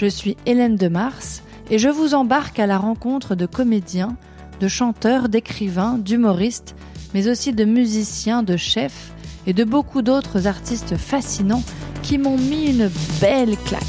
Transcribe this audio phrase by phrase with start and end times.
[0.00, 4.16] Je suis Hélène de Mars et je vous embarque à la rencontre de comédiens,
[4.58, 6.74] de chanteurs, d'écrivains, d'humoristes,
[7.12, 9.12] mais aussi de musiciens, de chefs
[9.46, 11.62] et de beaucoup d'autres artistes fascinants
[12.02, 12.90] qui m'ont mis une
[13.20, 13.84] belle claque.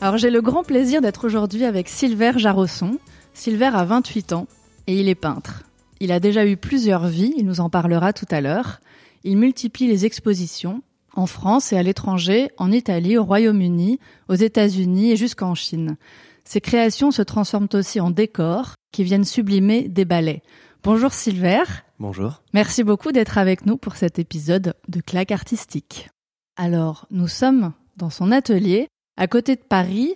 [0.00, 2.96] Alors j'ai le grand plaisir d'être aujourd'hui avec Silver Jarosson.
[3.34, 4.46] Silver a 28 ans
[4.86, 5.64] et il est peintre.
[6.00, 8.80] Il a déjà eu plusieurs vies, il nous en parlera tout à l'heure.
[9.24, 10.80] Il multiplie les expositions,
[11.14, 15.96] en France et à l'étranger, en Italie, au Royaume-Uni, aux États-Unis et jusqu'en Chine.
[16.44, 20.42] Ces créations se transforment aussi en décors qui viennent sublimer des ballets.
[20.82, 21.62] Bonjour Silver.
[21.98, 22.42] Bonjour.
[22.54, 26.08] Merci beaucoup d'être avec nous pour cet épisode de Claque artistique.
[26.56, 30.14] Alors, nous sommes dans son atelier, à côté de Paris.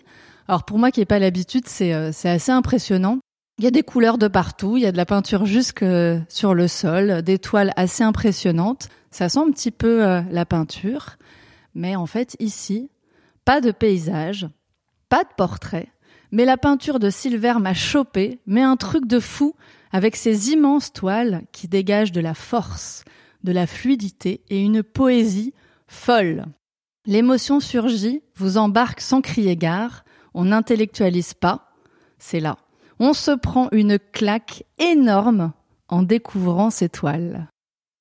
[0.48, 3.18] Alors pour moi qui n'ai pas l'habitude, c'est euh, assez impressionnant.
[3.58, 5.84] Il y a des couleurs de partout, il y a de la peinture jusque
[6.28, 8.88] sur le sol, des toiles assez impressionnantes.
[9.12, 11.16] Ça sent un petit peu euh, la peinture,
[11.72, 12.90] mais en fait ici,
[13.44, 14.48] pas de paysage,
[15.08, 15.92] pas de portrait,
[16.32, 19.54] mais la peinture de Silver m'a chopé, mais un truc de fou
[19.92, 23.04] avec ces immenses toiles qui dégagent de la force,
[23.44, 25.54] de la fluidité et une poésie
[25.86, 26.46] folle.
[27.06, 31.70] L'émotion surgit, vous embarque sans crier gare, on n'intellectualise pas,
[32.18, 32.56] c'est là.
[33.00, 35.52] On se prend une claque énorme
[35.88, 37.48] en découvrant ces toiles.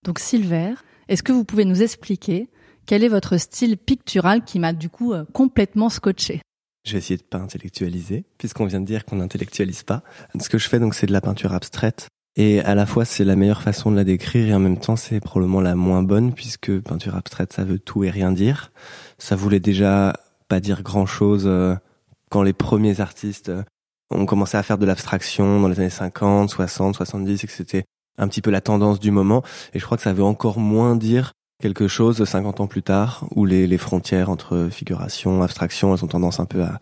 [0.05, 0.73] Donc Silver,
[1.08, 2.50] est-ce que vous pouvez nous expliquer
[2.85, 6.41] quel est votre style pictural qui m'a du coup euh, complètement scotché?
[6.85, 10.03] Je vais essayer de pas intellectualiser, puisqu'on vient de dire qu'on n'intellectualise pas.
[10.38, 12.07] Ce que je fais donc, c'est de la peinture abstraite.
[12.35, 14.96] Et à la fois, c'est la meilleure façon de la décrire et en même temps,
[14.96, 18.72] c'est probablement la moins bonne puisque peinture abstraite, ça veut tout et rien dire.
[19.17, 20.13] Ça voulait déjà
[20.50, 21.75] pas dire grand chose euh,
[22.29, 23.51] quand les premiers artistes
[24.13, 27.84] ont commencé à faire de l'abstraction dans les années 50, 60, 70 et que c'était
[28.18, 29.44] un petit peu la tendance du moment.
[29.74, 33.25] Et je crois que ça veut encore moins dire quelque chose 50 ans plus tard,
[33.35, 36.79] où les, frontières entre figuration, abstraction, elles ont tendance un peu à,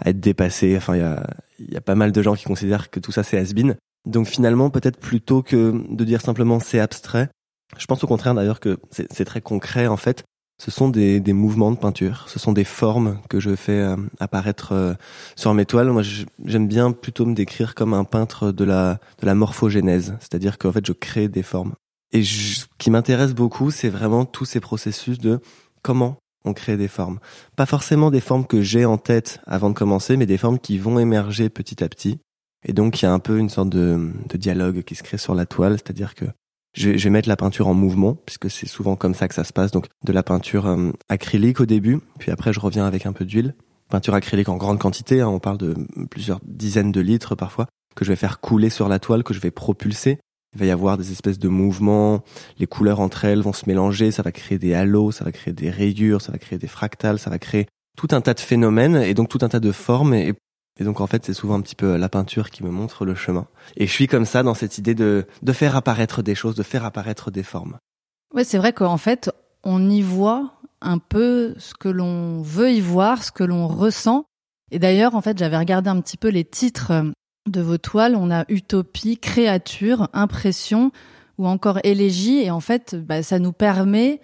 [0.00, 0.76] à être dépassées.
[0.76, 1.22] Enfin, il y a,
[1.58, 3.74] y a pas mal de gens qui considèrent que tout ça c'est has -been.
[4.06, 7.28] Donc finalement, peut-être plutôt que de dire simplement c'est abstrait,
[7.76, 10.24] je pense au contraire d'ailleurs que c'est très concret en fait
[10.58, 13.96] ce sont des, des, mouvements de peinture, ce sont des formes que je fais euh,
[14.20, 14.94] apparaître euh,
[15.36, 15.90] sur mes toiles.
[15.90, 16.02] Moi,
[16.44, 20.72] j'aime bien plutôt me décrire comme un peintre de la, de la morphogénèse, c'est-à-dire qu'en
[20.72, 21.74] fait, je crée des formes.
[22.12, 25.40] Et ce qui m'intéresse beaucoup, c'est vraiment tous ces processus de
[25.82, 27.18] comment on crée des formes.
[27.56, 30.78] Pas forcément des formes que j'ai en tête avant de commencer, mais des formes qui
[30.78, 32.18] vont émerger petit à petit.
[32.64, 35.18] Et donc, il y a un peu une sorte de, de dialogue qui se crée
[35.18, 36.24] sur la toile, c'est-à-dire que
[36.76, 39.52] je vais, mettre la peinture en mouvement, puisque c'est souvent comme ça que ça se
[39.52, 39.70] passe.
[39.70, 43.24] Donc de la peinture euh, acrylique au début, puis après je reviens avec un peu
[43.24, 43.54] d'huile.
[43.88, 45.74] Peinture acrylique en grande quantité, hein, on parle de
[46.10, 49.40] plusieurs dizaines de litres parfois, que je vais faire couler sur la toile, que je
[49.40, 50.18] vais propulser.
[50.54, 52.22] Il va y avoir des espèces de mouvements,
[52.58, 55.52] les couleurs entre elles vont se mélanger, ça va créer des halos, ça va créer
[55.52, 57.66] des rayures, ça va créer des fractales, ça va créer
[57.96, 60.34] tout un tas de phénomènes et donc tout un tas de formes et
[60.78, 63.14] et donc en fait, c'est souvent un petit peu la peinture qui me montre le
[63.14, 63.46] chemin.
[63.76, 66.62] Et je suis comme ça dans cette idée de, de faire apparaître des choses, de
[66.62, 67.78] faire apparaître des formes.
[68.34, 69.30] Ouais, c'est vrai qu'en fait,
[69.64, 74.26] on y voit un peu ce que l'on veut y voir, ce que l'on ressent.
[74.70, 76.92] Et d'ailleurs, en fait, j'avais regardé un petit peu les titres
[77.46, 78.14] de vos toiles.
[78.16, 80.90] On a Utopie, Créature, Impression
[81.38, 82.38] ou encore Élégie.
[82.42, 84.20] Et en fait, bah, ça nous permet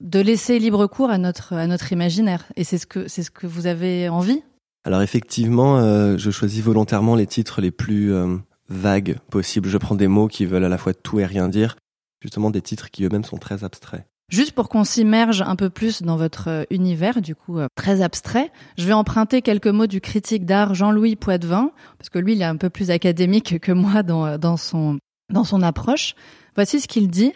[0.00, 2.44] de laisser libre cours à notre à notre imaginaire.
[2.54, 4.42] Et c'est ce que c'est ce que vous avez envie
[4.88, 8.38] alors effectivement, euh, je choisis volontairement les titres les plus euh,
[8.70, 9.68] vagues possibles.
[9.68, 11.76] Je prends des mots qui veulent à la fois tout et rien dire,
[12.22, 14.06] justement des titres qui eux-mêmes sont très abstraits.
[14.30, 18.50] Juste pour qu'on s'immerge un peu plus dans votre euh, univers, du coup très abstrait,
[18.78, 22.46] je vais emprunter quelques mots du critique d'art Jean-Louis Poitvin, parce que lui, il est
[22.46, 24.98] un peu plus académique que moi dans, dans, son,
[25.30, 26.14] dans son approche.
[26.54, 27.34] Voici ce qu'il dit.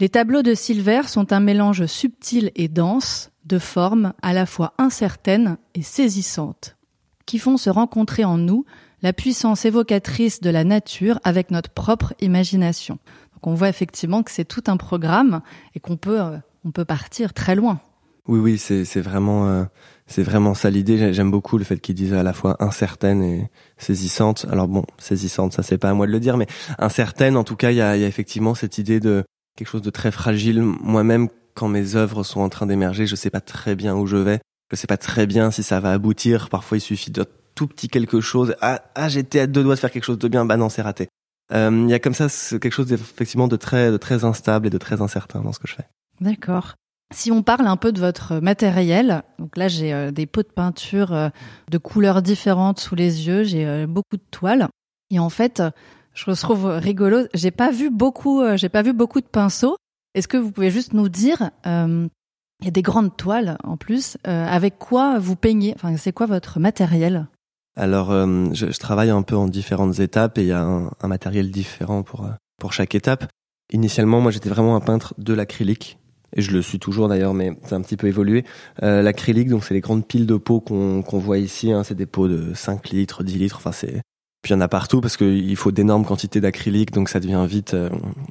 [0.00, 4.74] Les tableaux de Silver sont un mélange subtil et dense de formes à la fois
[4.78, 6.76] incertaines et saisissantes,
[7.30, 8.64] qui font se rencontrer en nous
[9.02, 12.98] la puissance évocatrice de la nature avec notre propre imagination.
[13.34, 15.40] Donc on voit effectivement que c'est tout un programme
[15.76, 17.78] et qu'on peut, euh, on peut partir très loin.
[18.26, 19.64] Oui, oui, c'est, vraiment, euh,
[20.18, 21.12] vraiment ça l'idée.
[21.12, 23.48] J'aime beaucoup le fait qu'il dise à la fois incertaine et
[23.78, 24.44] saisissante.
[24.50, 26.48] Alors bon, saisissante, ça c'est pas à moi de le dire, mais
[26.80, 29.22] incertaine, en tout cas, il y a, y a effectivement cette idée de
[29.56, 30.62] quelque chose de très fragile.
[30.62, 34.16] Moi-même, quand mes œuvres sont en train d'émerger, je sais pas très bien où je
[34.16, 34.40] vais.
[34.70, 36.48] Je sais pas très bien si ça va aboutir.
[36.48, 37.24] Parfois, il suffit de
[37.54, 38.54] tout petit quelque chose.
[38.60, 40.44] Ah, ah j'étais à deux doigts de faire quelque chose de bien.
[40.44, 41.08] Bah non, c'est raté.
[41.52, 42.28] Euh, il y a comme ça
[42.58, 45.66] quelque chose effectivement de très, de très instable et de très incertain dans ce que
[45.66, 45.86] je fais.
[46.20, 46.74] D'accord.
[47.12, 50.48] Si on parle un peu de votre matériel, donc là j'ai euh, des pots de
[50.48, 51.28] peinture euh,
[51.68, 54.68] de couleurs différentes sous les yeux, j'ai beaucoup de toiles
[55.10, 55.60] et en fait
[56.14, 59.76] je trouve rigolo, j'ai pas vu beaucoup, j'ai pas vu beaucoup de pinceaux.
[60.14, 61.50] Est-ce que vous pouvez juste nous dire,
[62.60, 65.72] il y a des grandes toiles en plus, avec quoi vous peignez?
[65.76, 67.26] Enfin c'est quoi votre matériel?
[67.76, 70.90] Alors, euh, je, je, travaille un peu en différentes étapes et il y a un,
[71.00, 73.26] un, matériel différent pour euh, pour chaque étape.
[73.72, 75.98] Initialement, moi, j'étais vraiment un peintre de l'acrylique
[76.36, 78.44] et je le suis toujours d'ailleurs, mais c'est un petit peu évolué.
[78.82, 81.72] Euh, l'acrylique, donc c'est les grandes piles de pots qu'on qu'on voit ici.
[81.72, 83.56] Hein, c'est des pots de 5 litres, 10 litres.
[83.56, 84.02] Enfin, c'est
[84.42, 87.44] puis il y en a partout parce qu'il faut d'énormes quantités d'acrylique, donc ça devient
[87.46, 87.76] vite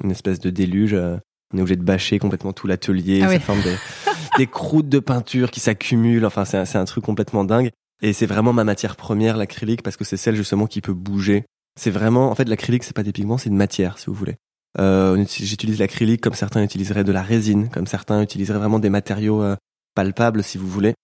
[0.02, 0.94] une espèce de déluge.
[0.94, 3.76] On est obligé de bâcher complètement tout l'atelier, ah ça forme des,
[4.36, 6.26] des croûtes de peinture qui s'accumulent.
[6.26, 7.70] Enfin, c'est un, un truc complètement dingue.
[8.02, 11.44] Et c'est vraiment ma matière première, l'acrylique, parce que c'est celle justement qui peut bouger.
[11.78, 14.36] C'est vraiment, en fait, l'acrylique, c'est pas des pigments, c'est une matière, si vous voulez.
[14.78, 19.42] Euh, J'utilise l'acrylique comme certains utiliseraient de la résine, comme certains utiliseraient vraiment des matériaux
[19.42, 19.56] euh,
[19.94, 20.94] palpables, si vous voulez.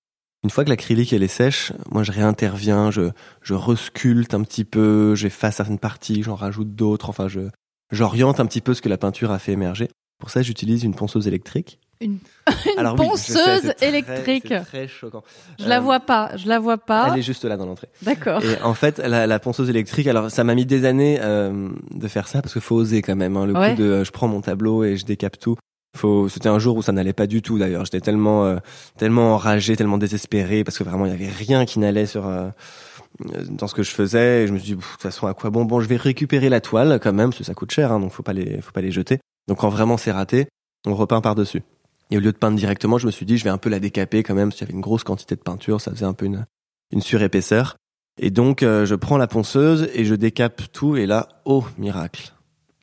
[0.45, 3.11] Une fois que l'acrylique elle est sèche, moi je réinterviens, je,
[3.43, 7.41] je resculte un petit peu, j'efface certaines parties, j'en rajoute d'autres, enfin je
[7.91, 9.89] j'oriente un petit peu ce que la peinture a fait émerger.
[10.19, 12.19] Pour ça, j'utilise une ponceuse électrique une,
[12.97, 14.53] ponceuse électrique.
[14.67, 15.23] Très choquant.
[15.59, 17.11] Je la vois pas, je la vois pas.
[17.13, 17.89] Elle est juste là dans l'entrée.
[18.03, 18.43] D'accord.
[18.45, 22.09] Et en fait, la, la, ponceuse électrique, alors ça m'a mis des années euh, de
[22.09, 23.37] faire ça parce qu'il faut oser quand même.
[23.37, 25.57] Hein, le coup de, euh, je prends mon tableau et je décape tout.
[25.97, 27.85] Faut, c'était un jour où ça n'allait pas du tout d'ailleurs.
[27.85, 28.59] J'étais tellement, euh,
[28.99, 32.51] tellement enragé, tellement désespéré parce que vraiment il y avait rien qui n'allait sur euh,
[33.49, 34.45] dans ce que je faisais.
[34.45, 35.65] Et je me suis dit, de toute façon, à quoi bon?
[35.65, 38.13] Bon, je vais récupérer la toile quand même parce que ça coûte cher, hein, donc
[38.13, 39.19] faut pas les, faut pas les jeter.
[39.49, 40.49] Donc quand vraiment c'est raté,
[40.87, 41.63] on repeint par dessus.
[42.11, 43.81] Et au lieu de peindre directement, je me suis dit, je vais un peu la
[43.81, 46.13] décaper quand même, parce qu'il y avait une grosse quantité de peinture, ça faisait un
[46.13, 46.47] peu une,
[46.93, 47.77] une surépaisseur.
[48.19, 52.33] Et donc, euh, je prends la ponceuse et je décape tout, et là, oh, miracle.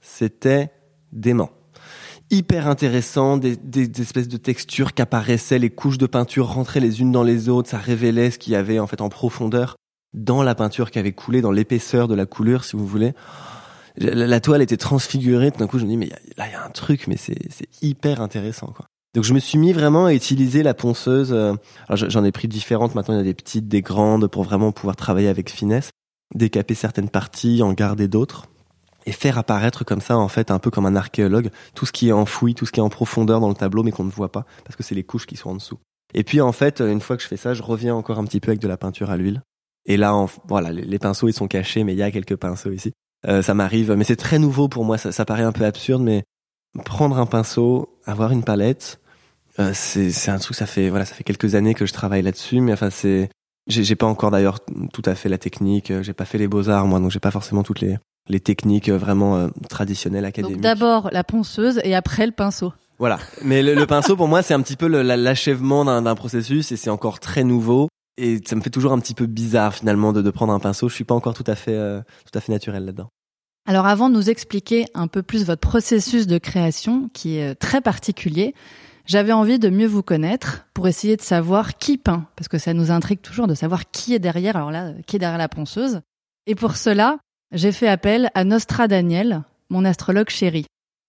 [0.01, 0.71] C'était
[1.11, 1.51] dément.
[2.29, 7.01] Hyper intéressant, des, des, espèces de textures qui apparaissaient, les couches de peinture rentraient les
[7.01, 9.75] unes dans les autres, ça révélait ce qu'il y avait en fait en profondeur
[10.13, 13.13] dans la peinture qui avait coulé, dans l'épaisseur de la couleur, si vous voulez.
[13.97, 16.65] La, toile était transfigurée, tout d'un coup je me dis, mais là il y a
[16.65, 17.37] un truc, mais c'est
[17.81, 18.67] hyper intéressant.
[18.67, 18.87] quoi.
[19.13, 21.33] Donc je me suis mis vraiment à utiliser la ponceuse.
[21.33, 21.53] Euh,
[21.87, 22.95] alors j'en ai pris différentes.
[22.95, 25.91] Maintenant il y a des petites, des grandes pour vraiment pouvoir travailler avec finesse,
[26.33, 28.47] décaper certaines parties, en garder d'autres
[29.05, 32.07] et faire apparaître comme ça en fait un peu comme un archéologue tout ce qui
[32.07, 34.31] est enfoui, tout ce qui est en profondeur dans le tableau mais qu'on ne voit
[34.31, 35.77] pas parce que c'est les couches qui sont en dessous.
[36.13, 38.39] Et puis en fait une fois que je fais ça, je reviens encore un petit
[38.39, 39.41] peu avec de la peinture à l'huile.
[39.85, 42.93] Et là voilà les, pinceaux ils sont cachés mais il y a quelques pinceaux ici.
[43.27, 44.97] Euh, ça m'arrive mais c'est très nouveau pour moi.
[44.97, 46.23] Ça, ça paraît un peu absurde mais
[46.85, 48.99] prendre un pinceau, avoir une palette,
[49.59, 52.59] euh, c'est un truc ça fait voilà ça fait quelques années que je travaille là-dessus
[52.59, 53.29] mais enfin c'est
[53.67, 54.59] j'ai pas encore d'ailleurs
[54.93, 57.19] tout à fait la technique euh, j'ai pas fait les beaux arts moi donc j'ai
[57.19, 57.97] pas forcément toutes les
[58.29, 60.55] les techniques euh, vraiment traditionnelles académiques.
[60.55, 62.73] Donc d'abord la ponceuse et après le pinceau.
[62.97, 66.89] Voilà, mais le, pinceau pour moi c'est un petit peu l'achèvement d'un processus et c'est
[66.89, 70.31] encore très nouveau et ça me fait toujours un petit peu bizarre finalement de, de
[70.31, 70.89] prendre un pinceau.
[70.89, 73.09] Je suis pas encore tout à fait tout à fait naturel là-dedans.
[73.67, 77.81] Alors avant de nous expliquer un peu plus votre processus de création qui est très
[77.81, 78.53] particulier,
[79.05, 82.73] j'avais envie de mieux vous connaître pour essayer de savoir qui peint, parce que ça
[82.73, 86.01] nous intrigue toujours de savoir qui est derrière, alors là, qui est derrière la ponceuse.
[86.47, 87.17] Et pour cela,
[87.51, 90.65] j'ai fait appel à Nostra Daniel, mon astrologue chéri.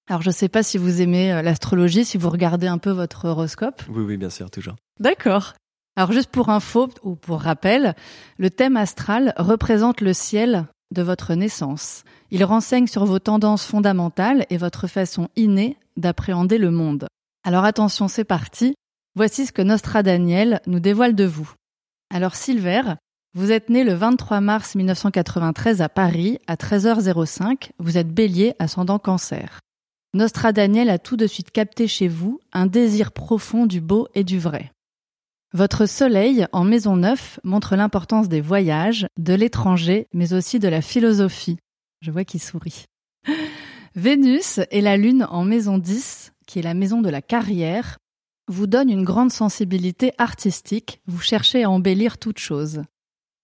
[0.09, 2.91] Alors je ne sais pas si vous aimez euh, l'astrologie, si vous regardez un peu
[2.91, 3.83] votre horoscope.
[3.89, 4.77] Oui, oui, bien sûr, toujours.
[5.01, 5.55] D'accord.
[5.97, 7.95] Alors juste pour info ou pour rappel,
[8.37, 12.05] le thème astral représente le ciel de votre naissance.
[12.31, 17.07] Il renseigne sur vos tendances fondamentales et votre façon innée d'appréhender le monde.
[17.47, 18.75] Alors attention, c'est parti.
[19.17, 21.53] Voici ce que Nostra Daniel nous dévoile de vous.
[22.13, 22.95] Alors Silver,
[23.35, 27.73] vous êtes né le 23 mars 1993 à Paris à 13h05.
[27.79, 29.61] Vous êtes bélier ascendant cancer.
[30.15, 34.25] Nostra Daniel a tout de suite capté chez vous un désir profond du beau et
[34.25, 34.73] du vrai.
[35.53, 40.81] Votre soleil en maison 9 montre l'importance des voyages, de l'étranger, mais aussi de la
[40.81, 41.59] philosophie.
[42.01, 42.87] Je vois qu'il sourit.
[43.95, 47.99] Vénus et la lune en maison 10 qui est la maison de la carrière,
[48.49, 52.83] vous donne une grande sensibilité artistique, vous cherchez à embellir toute chose.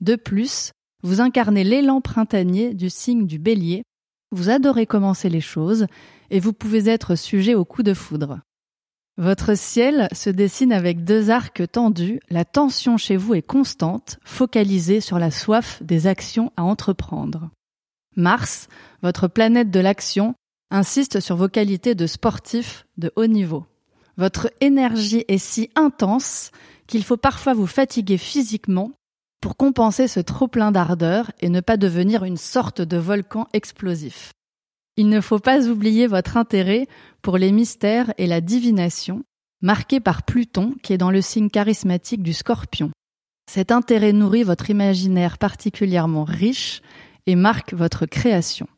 [0.00, 3.82] De plus, vous incarnez l'élan printanier du signe du bélier,
[4.32, 5.86] vous adorez commencer les choses
[6.30, 8.40] et vous pouvez être sujet au coup de foudre.
[9.16, 15.00] Votre ciel se dessine avec deux arcs tendus, la tension chez vous est constante, focalisée
[15.00, 17.50] sur la soif des actions à entreprendre.
[18.16, 18.68] Mars,
[19.02, 20.34] votre planète de l'action,
[20.70, 23.66] insiste sur vos qualités de sportif de haut niveau.
[24.16, 26.50] Votre énergie est si intense
[26.86, 28.92] qu'il faut parfois vous fatiguer physiquement
[29.40, 34.32] pour compenser ce trop plein d'ardeur et ne pas devenir une sorte de volcan explosif.
[34.96, 36.86] Il ne faut pas oublier votre intérêt
[37.22, 39.24] pour les mystères et la divination,
[39.62, 42.90] marqué par Pluton qui est dans le signe charismatique du scorpion.
[43.50, 46.82] Cet intérêt nourrit votre imaginaire particulièrement riche
[47.26, 48.68] et marque votre création.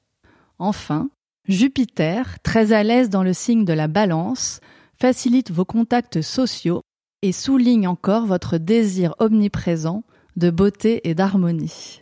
[0.59, 1.11] Enfin,
[1.49, 4.61] Jupiter, très à l'aise dans le signe de la balance,
[5.01, 6.83] facilite vos contacts sociaux
[7.23, 10.05] et souligne encore votre désir omniprésent
[10.37, 12.01] de beauté et d'harmonie.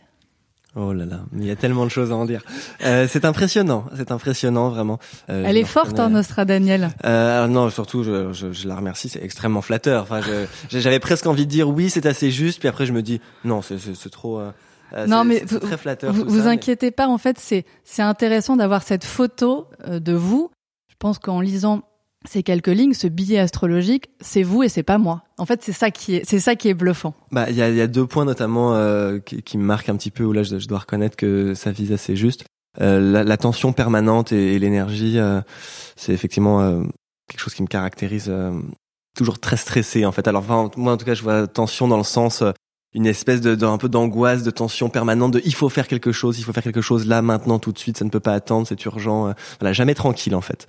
[0.75, 2.43] Oh là là, il y a tellement de choses à en dire.
[2.83, 4.99] Euh, c'est impressionnant, c'est impressionnant vraiment.
[5.29, 6.91] Euh, Elle est forte, hein, Nostra Daniel.
[7.03, 10.03] Euh, non, surtout, je, je, je la remercie, c'est extrêmement flatteur.
[10.03, 10.21] Enfin,
[10.69, 13.61] j'avais presque envie de dire oui, c'est assez juste, puis après je me dis non,
[13.63, 14.39] c'est trop.
[14.93, 17.07] Euh non, mais vous, très flatteur, vous, vous inquiétez pas.
[17.07, 20.49] En fait, c'est c'est intéressant d'avoir cette photo euh, de vous.
[20.89, 21.83] Je pense qu'en lisant
[22.25, 25.23] ces quelques lignes, ce billet astrologique, c'est vous et c'est pas moi.
[25.37, 27.13] En fait, c'est ça qui est, c'est ça qui est bluffant.
[27.31, 29.95] Bah, il y a, y a, deux points notamment euh, qui, qui, me marquent un
[29.95, 32.45] petit peu où là, je, dois reconnaître que ça vise assez juste.
[32.79, 35.41] Euh, la, la, tension permanente et, et l'énergie, euh,
[35.95, 36.83] c'est effectivement euh,
[37.27, 38.27] quelque chose qui me caractérise.
[38.29, 38.51] Euh,
[39.17, 40.27] toujours très stressé en fait.
[40.27, 42.43] Alors, enfin, moi en tout cas, je vois tension dans le sens
[42.93, 46.11] une espèce de, de un peu d'angoisse, de tension permanente, de il faut faire quelque
[46.11, 48.33] chose, il faut faire quelque chose là, maintenant, tout de suite, ça ne peut pas
[48.33, 49.33] attendre, c'est urgent.
[49.59, 50.67] voilà, jamais tranquille en fait.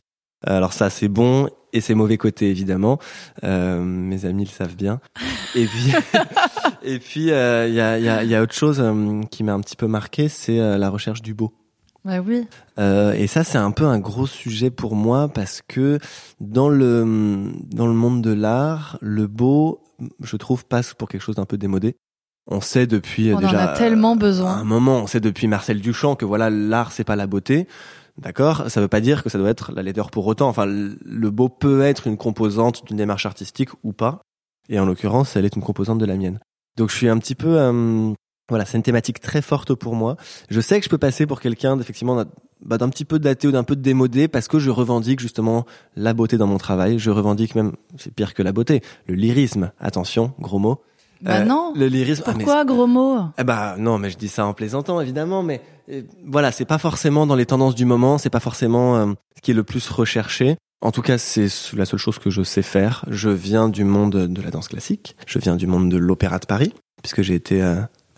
[0.49, 2.99] Euh, alors ça, c'est bon et c'est mauvais côté évidemment.
[3.45, 5.00] Euh, mes amis le savent bien.
[5.55, 5.93] Et puis,
[6.83, 8.83] et puis il euh, y, a, y, a, y, a, autre chose
[9.31, 11.52] qui m'a un petit peu marqué, c'est la recherche du beau.
[12.05, 12.47] Bah oui.
[12.79, 16.00] Euh, et ça, c'est un peu un gros sujet pour moi parce que
[16.41, 19.81] dans le dans le monde de l'art, le beau,
[20.21, 21.95] je trouve, passe pour quelque chose d'un peu démodé.
[22.47, 24.57] On sait depuis on déjà en a tellement besoin.
[24.57, 27.69] un moment, on sait depuis Marcel Duchamp que voilà, l'art c'est pas la beauté.
[28.19, 28.65] D'accord?
[28.69, 30.49] Ça veut pas dire que ça doit être la laideur pour autant.
[30.49, 34.21] Enfin, le beau peut être une composante d'une démarche artistique ou pas.
[34.69, 36.41] Et en l'occurrence, elle est une composante de la mienne.
[36.77, 37.59] Donc je suis un petit peu...
[37.59, 38.13] Euh,
[38.49, 40.17] voilà, c'est une thématique très forte pour moi.
[40.51, 42.23] Je sais que je peux passer pour quelqu'un d'effectivement
[42.61, 45.65] bah, d'un petit peu daté ou d'un peu démodé parce que je revendique justement
[45.97, 46.99] la beauté dans mon travail.
[46.99, 49.73] Je revendique même, c'est pire que la beauté, le lyrisme.
[49.79, 50.83] Attention, gros mot.
[51.23, 51.73] Bah euh, non.
[51.76, 52.25] Le lyrisme.
[52.26, 53.19] Ah, Pourquoi gros mot?
[53.38, 55.61] Eh Bah non, mais je dis ça en plaisantant évidemment, mais
[55.91, 59.43] euh, voilà, c'est pas forcément dans les tendances du moment, c'est pas forcément euh, ce
[59.43, 60.57] qui est le plus recherché.
[60.81, 63.05] En tout cas, c'est la seule chose que je sais faire.
[63.09, 66.47] Je viens du monde de la danse classique, je viens du monde de l'opéra de
[66.47, 67.62] Paris, puisque j'ai été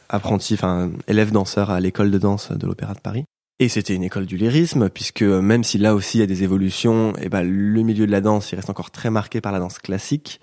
[0.08, 3.26] apprenti, enfin élève danseur à l'école de danse de l'opéra de Paris.
[3.60, 6.42] Et c'était une école du lyrisme, puisque même si là aussi il y a des
[6.42, 9.52] évolutions, et eh ben le milieu de la danse, il reste encore très marqué par
[9.52, 10.40] la danse classique.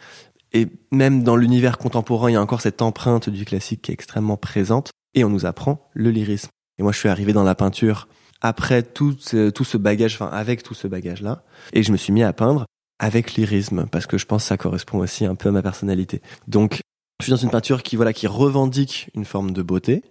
[0.54, 3.94] Et même dans l'univers contemporain, il y a encore cette empreinte du classique qui est
[3.94, 4.92] extrêmement présente.
[5.14, 6.50] Et on nous apprend le lyrisme.
[6.78, 8.08] Et moi, je suis arrivé dans la peinture
[8.42, 11.44] après tout ce, tout ce bagage, enfin avec tout ce bagage-là.
[11.74, 12.66] Et je me suis mis à peindre
[13.00, 16.22] avec lyrisme parce que je pense que ça correspond aussi un peu à ma personnalité.
[16.48, 16.82] Donc,
[17.20, 20.04] je suis dans une peinture qui voilà qui revendique une forme de beauté.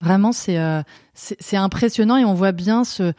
[0.00, 0.82] Vraiment, c'est euh,
[1.14, 3.12] c'est impressionnant et on voit bien ce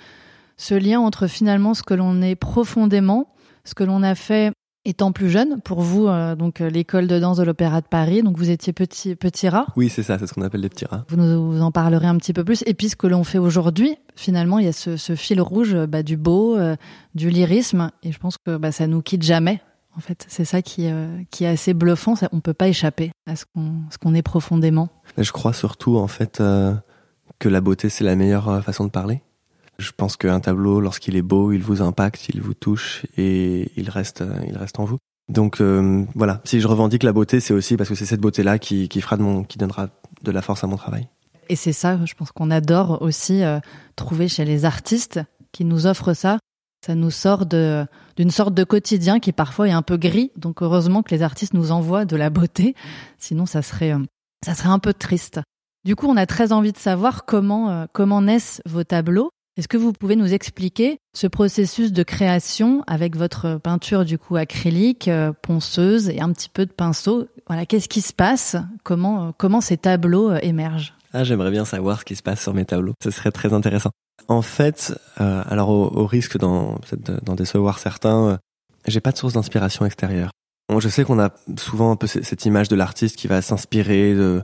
[0.58, 4.51] ce lien entre finalement ce que l'on est profondément, ce que l'on a fait
[4.86, 8.22] étant plus jeune, pour vous, euh, donc euh, l'école de danse de l'Opéra de Paris,
[8.22, 9.65] donc vous étiez petit petit rat.
[9.75, 11.06] Oui, c'est ça, c'est ce qu'on appelle les petits rats.
[11.10, 12.63] Vous nous en parlerez un petit peu plus.
[12.68, 15.75] Et puis ce que l'on fait aujourd'hui, finalement, il y a ce, ce fil rouge
[15.88, 16.75] bah, du beau, euh,
[17.15, 19.62] du lyrisme, et je pense que bah, ça nous quitte jamais.
[19.98, 20.89] En fait, c'est ça qui,
[21.32, 22.15] qui est assez bluffant.
[22.15, 24.89] Ça, on peut pas échapper à ce qu'on ce qu'on est profondément.
[25.18, 26.44] Je crois surtout en fait
[27.39, 29.22] que la beauté c'est la meilleure façon de parler.
[29.77, 33.89] Je pense qu'un tableau, lorsqu'il est beau, il vous impacte, il vous touche et il
[33.89, 34.98] reste, il reste en vous.
[35.27, 38.60] Donc euh, voilà, si je revendique la beauté, c'est aussi parce que c'est cette beauté-là
[38.60, 39.17] qui, qui fera
[39.48, 39.89] qui donnera
[40.22, 41.08] de la force à mon travail.
[41.50, 43.60] Et c'est ça, je pense qu'on adore aussi euh,
[43.96, 45.20] trouver chez les artistes
[45.51, 46.39] qui nous offrent ça.
[46.86, 47.86] Ça nous sort de
[48.17, 50.32] d'une sorte de quotidien qui parfois est un peu gris.
[50.38, 52.75] Donc heureusement que les artistes nous envoient de la beauté,
[53.17, 54.00] sinon ça serait euh,
[54.46, 55.39] ça serait un peu triste.
[55.86, 59.29] Du coup, on a très envie de savoir comment comment naissent vos tableaux.
[59.58, 64.36] Est-ce que vous pouvez nous expliquer ce processus de création avec votre peinture du coup
[64.36, 67.30] acrylique, euh, ponceuse et un petit peu de pinceau?
[67.48, 68.58] Voilà, qu'est-ce qui se passe?
[68.84, 70.94] Comment euh, comment ces tableaux euh, émergent?
[71.14, 72.96] Ah, j'aimerais bien savoir ce qui se passe sur mes tableaux.
[73.02, 73.92] Ce serait très intéressant.
[74.28, 76.78] En fait, alors au, risque d'en
[77.38, 78.40] décevoir certains,
[78.88, 80.32] j'ai pas de source d'inspiration extérieure.
[80.80, 84.44] Je sais qu'on a souvent un peu cette image de l'artiste qui va s'inspirer de,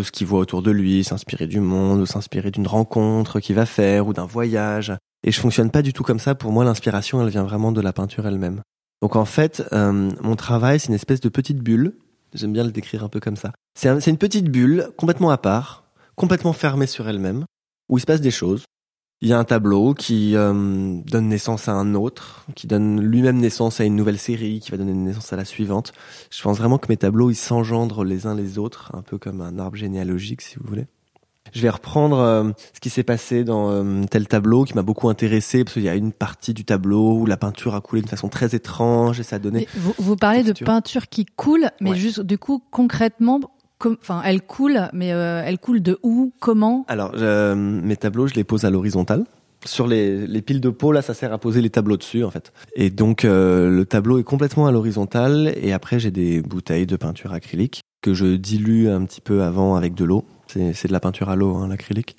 [0.00, 4.06] ce qu'il voit autour de lui, s'inspirer du monde, s'inspirer d'une rencontre qu'il va faire
[4.06, 4.92] ou d'un voyage.
[5.24, 6.36] Et je fonctionne pas du tout comme ça.
[6.36, 8.62] Pour moi, l'inspiration, elle vient vraiment de la peinture elle-même.
[9.02, 11.96] Donc en fait, euh, mon travail, c'est une espèce de petite bulle.
[12.32, 13.52] J'aime bien le décrire un peu comme ça.
[13.74, 17.44] C'est une petite bulle complètement à part, complètement fermée sur elle-même,
[17.88, 18.64] où il se passe des choses.
[19.22, 20.52] Il y a un tableau qui euh,
[21.06, 24.76] donne naissance à un autre, qui donne lui-même naissance à une nouvelle série, qui va
[24.76, 25.92] donner naissance à la suivante.
[26.30, 29.40] Je pense vraiment que mes tableaux, ils s'engendrent les uns les autres, un peu comme
[29.40, 30.86] un arbre généalogique, si vous voulez.
[31.54, 35.08] Je vais reprendre euh, ce qui s'est passé dans euh, tel tableau qui m'a beaucoup
[35.08, 38.10] intéressé parce qu'il y a une partie du tableau où la peinture a coulé d'une
[38.10, 39.66] façon très étrange et ça a donné.
[39.76, 43.40] Vous, vous, parlez de peinture qui coule, mais juste du coup concrètement,
[43.84, 46.84] enfin, elle coule, mais euh, elle coule de où, comment?
[46.88, 47.12] Alors,
[47.56, 49.24] mes tableaux, je les pose à l'horizontale.
[49.64, 52.30] Sur les, les, piles de peau, là, ça sert à poser les tableaux dessus, en
[52.30, 52.52] fait.
[52.74, 55.52] Et donc, euh, le tableau est complètement à l'horizontale.
[55.56, 59.74] Et après, j'ai des bouteilles de peinture acrylique que je dilue un petit peu avant
[59.74, 60.24] avec de l'eau.
[60.46, 62.16] C'est de la peinture à l'eau, hein, l'acrylique,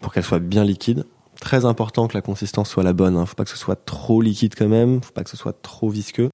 [0.00, 1.04] pour qu'elle soit bien liquide.
[1.40, 3.16] Très important que la consistance soit la bonne.
[3.16, 3.26] Hein.
[3.26, 5.02] Faut pas que ce soit trop liquide quand même.
[5.02, 6.28] Faut pas que ce soit trop visqueux.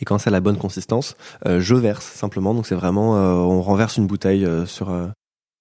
[0.00, 2.54] Et quand c'est la bonne consistance, euh, je verse simplement.
[2.54, 4.92] Donc c'est vraiment, euh, on renverse une bouteille euh, sur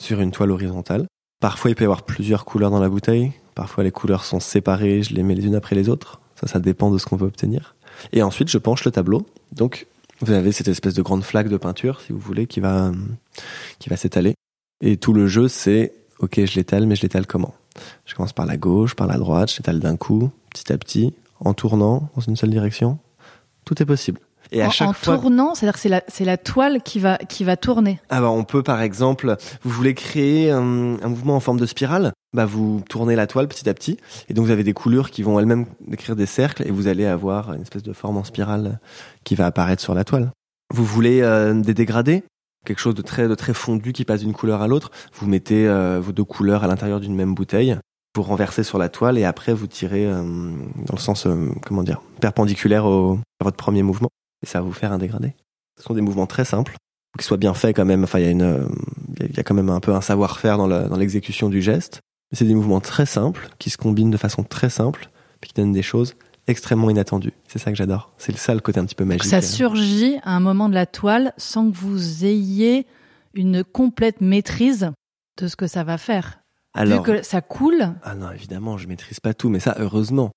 [0.02, 1.06] sur une toile horizontale.
[1.40, 3.32] Parfois il peut y avoir plusieurs couleurs dans la bouteille.
[3.56, 6.20] Parfois les couleurs sont séparées, je les mets les unes après les autres.
[6.40, 7.75] Ça, ça dépend de ce qu'on veut obtenir.
[8.12, 9.25] Et ensuite je penche le tableau.
[9.52, 9.88] Donc
[10.22, 12.92] vous avez cette espèce de grande flaque de peinture, si vous voulez, qui va
[13.80, 14.36] qui va s'étaler.
[14.82, 17.54] Et tout le jeu, c'est ok, je l'étale, mais je l'étale comment?
[18.06, 21.13] Je commence par la gauche, par la droite, je l'étale d'un coup, petit à petit,
[21.40, 22.98] en tournant dans une seule direction.
[23.65, 24.20] Tout est possible.
[24.51, 27.17] Et à en, chaque en tournant, c'est-à-dire que c'est la, c'est la toile qui va,
[27.17, 28.00] qui va tourner.
[28.10, 31.65] Ah bah on peut par exemple, vous voulez créer un, un, mouvement en forme de
[31.65, 33.98] spirale, bah vous tournez la toile petit à petit,
[34.29, 37.05] et donc vous avez des couleurs qui vont elles-mêmes décrire des cercles, et vous allez
[37.05, 38.79] avoir une espèce de forme en spirale
[39.24, 40.29] qui va apparaître sur la toile.
[40.74, 42.24] Vous voulez euh, des dégradés,
[42.65, 44.91] quelque chose de très, de très fondu qui passe d'une couleur à l'autre?
[45.13, 47.77] Vous mettez euh, vos deux couleurs à l'intérieur d'une même bouteille
[48.15, 51.84] vous renversez sur la toile et après vous tirez euh, dans le sens euh, comment
[51.84, 54.10] dire perpendiculaire au, à votre premier mouvement
[54.43, 55.34] et ça va vous faire un dégradé.
[55.77, 56.75] Ce sont des mouvements très simples,
[57.17, 58.03] qui soient bien faits quand même.
[58.03, 61.62] Enfin, il y a a quand même un peu un savoir-faire dans, dans l'exécution du
[61.62, 62.01] geste.
[62.32, 65.62] Mais c'est des mouvements très simples qui se combinent de façon très simple, puis qui
[65.62, 66.15] donnent des choses
[66.48, 67.34] extrêmement inattendues.
[67.48, 68.12] C'est ça que j'adore.
[68.17, 69.24] C'est ça le côté un petit peu magique.
[69.24, 72.85] Ça surgit à un moment de la toile sans que vous ayez
[73.33, 74.92] une complète maîtrise
[75.38, 76.43] de ce que ça va faire.
[76.74, 77.94] Alors, Vu que ça coule.
[78.03, 80.31] Ah non, évidemment, je maîtrise pas tout, mais ça, heureusement.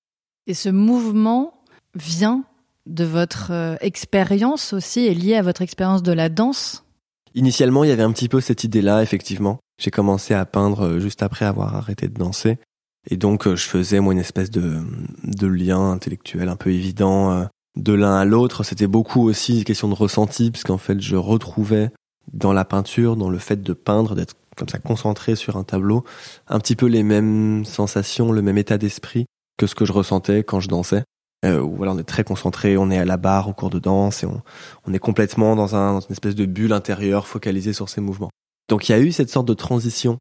[0.45, 1.53] Et ce mouvement
[1.95, 2.43] vient
[2.85, 6.85] de votre euh, expérience aussi et lié à votre expérience de la danse?
[7.33, 9.59] Initialement, il y avait un petit peu cette idée-là, effectivement.
[9.79, 12.57] J'ai commencé à peindre euh, juste après avoir arrêté de danser.
[13.09, 14.81] Et donc, euh, je faisais, moi, une espèce de,
[15.23, 18.63] de lien intellectuel un peu évident de l'un à l'autre.
[18.63, 21.89] C'était beaucoup aussi une question de ressenti, puisqu'en fait, je retrouvais
[22.31, 26.03] dans la peinture, dans le fait de peindre, d'être comme ça concentré sur un tableau,
[26.47, 29.25] un petit peu les mêmes sensations, le même état d'esprit
[29.57, 31.03] que ce que je ressentais quand je dansais.
[31.45, 34.23] Euh, voilà, on est très concentré, on est à la barre au cours de danse
[34.23, 34.41] et on,
[34.87, 38.31] on est complètement dans, un, dans une espèce de bulle intérieure focalisée sur ses mouvements.
[38.69, 40.17] Donc il y a eu cette sorte de transition,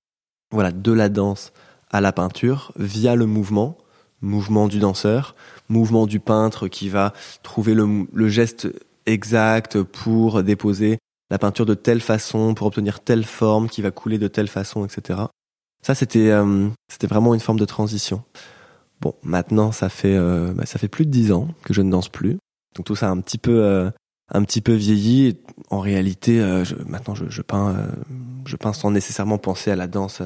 [0.52, 1.52] voilà, de la danse
[1.90, 3.78] à la peinture via le mouvement,
[4.20, 5.34] mouvement du danseur,
[5.68, 8.68] mouvement du peintre qui va trouver le, le geste
[9.06, 10.98] exact pour déposer
[11.30, 14.84] la peinture de telle façon pour obtenir telle forme qui va couler de telle façon,
[14.84, 15.20] etc.
[15.82, 18.22] Ça, c'était euh, c'était vraiment une forme de transition.
[19.00, 21.90] Bon, maintenant, ça fait euh, bah, ça fait plus de dix ans que je ne
[21.90, 22.38] danse plus,
[22.76, 23.90] donc tout ça a un petit peu euh,
[24.32, 25.38] un petit peu vieilli.
[25.70, 27.76] En réalité, je, maintenant, je, je peins
[28.46, 30.22] je peins sans nécessairement penser à la danse.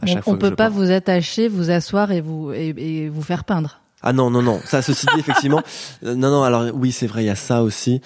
[0.00, 3.44] à chaque on, ne peut pas vous attacher, vous asseoir et vous et vous faire
[3.44, 3.81] peindre.
[4.02, 4.60] Ah non, non, non.
[4.64, 5.60] Ça, ceci dit, effectivement.
[6.04, 8.00] Euh, non, non, alors oui, c'est vrai, il y a ça aussi.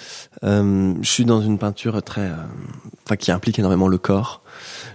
[0.44, 2.22] Euh, je suis dans une peinture très...
[2.28, 2.37] Euh,
[3.04, 4.42] enfin, qui implique énormément le corps.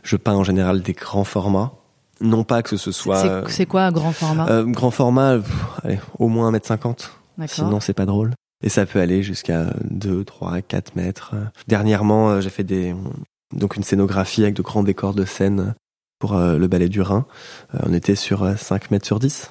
[0.04, 1.72] Je peins en général des grands formats.
[2.20, 3.44] Non pas que ce soit...
[3.50, 4.48] C'est quoi un grand format?
[4.50, 5.40] euh, Grand format,
[5.84, 7.10] allez, au moins 1m50.
[7.48, 8.34] Sinon, c'est pas drôle.
[8.64, 11.34] Et ça peut aller jusqu'à 2, 3, 4 mètres.
[11.68, 12.94] Dernièrement, j'ai fait des
[13.54, 15.74] donc une scénographie avec de grands décors de scène
[16.20, 17.26] pour le ballet du Rhin.
[17.82, 19.50] on était sur 5 mètres sur 10.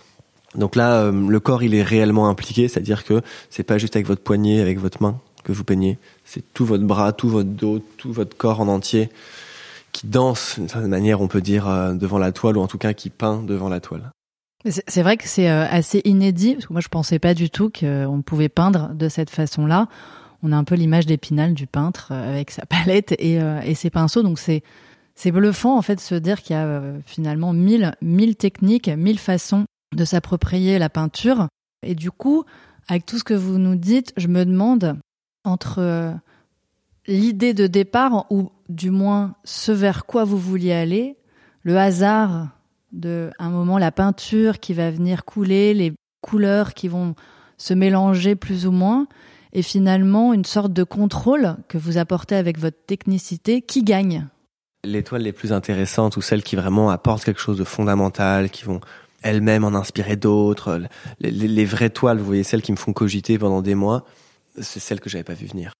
[0.56, 4.06] Donc là, euh, le corps, il est réellement impliqué, c'est-à-dire que c'est pas juste avec
[4.06, 7.78] votre poignet, avec votre main que vous peignez, c'est tout votre bras, tout votre dos,
[7.96, 9.08] tout votre corps en entier
[9.92, 12.78] qui danse d'une certaine manière, on peut dire, euh, devant la toile, ou en tout
[12.78, 14.10] cas qui peint devant la toile.
[14.64, 17.70] C'est vrai que c'est euh, assez inédit, parce que moi je pensais pas du tout
[17.70, 19.88] qu'on pouvait peindre de cette façon-là.
[20.42, 24.22] On a un peu l'image d'épinal du peintre avec sa palette et, et ses pinceaux,
[24.22, 24.62] donc c'est
[25.14, 29.18] c'est bluffant en fait de se dire qu'il y a finalement mille mille techniques, mille
[29.18, 31.48] façons de s'approprier la peinture.
[31.82, 32.44] Et du coup,
[32.88, 34.98] avec tout ce que vous nous dites, je me demande
[35.44, 36.12] entre euh,
[37.06, 41.16] l'idée de départ, ou du moins ce vers quoi vous vouliez aller,
[41.62, 42.48] le hasard
[42.92, 47.14] de un moment la peinture qui va venir couler, les couleurs qui vont
[47.56, 49.06] se mélanger plus ou moins,
[49.52, 54.26] et finalement une sorte de contrôle que vous apportez avec votre technicité, qui gagne?
[54.84, 58.64] Les toiles les plus intéressantes ou celles qui vraiment apportent quelque chose de fondamental, qui
[58.64, 58.80] vont
[59.22, 60.80] elle-même en inspirer d'autres.
[61.18, 64.04] Les, les, les, vraies toiles, vous voyez, celles qui me font cogiter pendant des mois,
[64.60, 65.72] c'est celles que j'avais pas vu venir.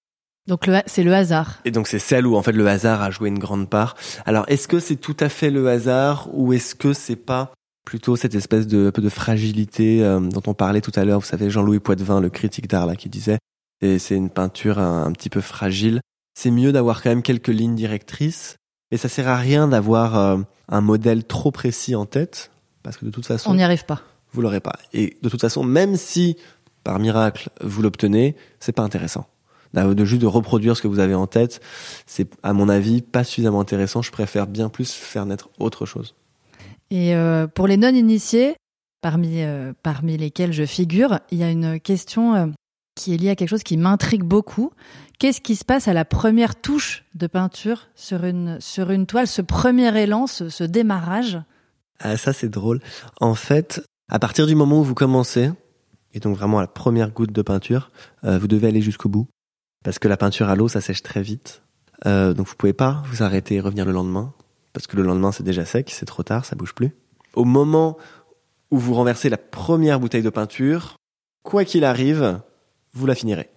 [0.46, 1.61] Donc c'est le hasard.
[1.64, 3.94] Et donc c'est celle où en fait le hasard a joué une grande part.
[4.26, 7.53] Alors est-ce que c'est tout à fait le hasard ou est-ce que c'est pas
[7.87, 11.26] plutôt cette espèce de peu de fragilité euh, dont on parlait tout à l'heure, vous
[11.26, 13.38] savez Jean-Louis Poitvin, le critique d'art là qui disait
[13.81, 16.00] et c'est une peinture un, un, petit peu fragile.
[16.35, 18.57] C'est mieux d'avoir quand même quelques lignes directrices
[18.90, 22.49] et ça sert à rien d'avoir euh, un modèle trop précis en tête
[22.83, 24.03] parce que de toute façon on n'y arrive pas.
[24.33, 24.79] Vous l'aurez pas.
[24.93, 26.37] Et de toute façon même si
[26.85, 29.27] par miracle vous l'obtenez, c'est pas intéressant
[29.73, 31.61] de juste de reproduire ce que vous avez en tête,
[32.07, 34.03] c'est à mon avis pas suffisamment intéressant.
[34.03, 36.14] Je préfère bien plus faire naître autre chose.
[36.90, 38.57] Et euh, pour les non-initiés,
[39.01, 42.47] parmi euh, parmi lesquels je figure, il y a une question euh,
[42.97, 44.73] qui est liée à quelque chose qui m'intrigue beaucoup.
[45.19, 49.29] Qu'est-ce qui se passe à la première touche de peinture sur une sur une toile,
[49.29, 51.38] ce premier élan, ce, ce démarrage?
[52.00, 52.80] Ah ça c'est drôle.
[53.20, 55.50] En fait, à partir du moment où vous commencez,
[56.12, 57.90] et donc vraiment à la première goutte de peinture,
[58.22, 59.28] vous devez aller jusqu'au bout
[59.84, 61.62] parce que la peinture à l'eau, ça sèche très vite.
[62.06, 64.32] Euh, donc vous pouvez pas vous arrêter et revenir le lendemain,
[64.72, 66.96] parce que le lendemain c'est déjà sec, c'est trop tard, ça bouge plus.
[67.34, 67.96] Au moment
[68.70, 70.96] où vous renversez la première bouteille de peinture,
[71.42, 72.40] quoi qu'il arrive,
[72.92, 73.50] vous la finirez.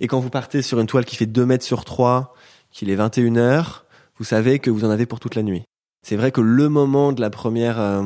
[0.00, 2.34] Et quand vous partez sur une toile qui fait 2 mètres sur 3,
[2.70, 3.86] qu'il est 21 heures,
[4.18, 5.64] vous savez que vous en avez pour toute la nuit.
[6.02, 8.02] C'est vrai que le moment de la première, euh,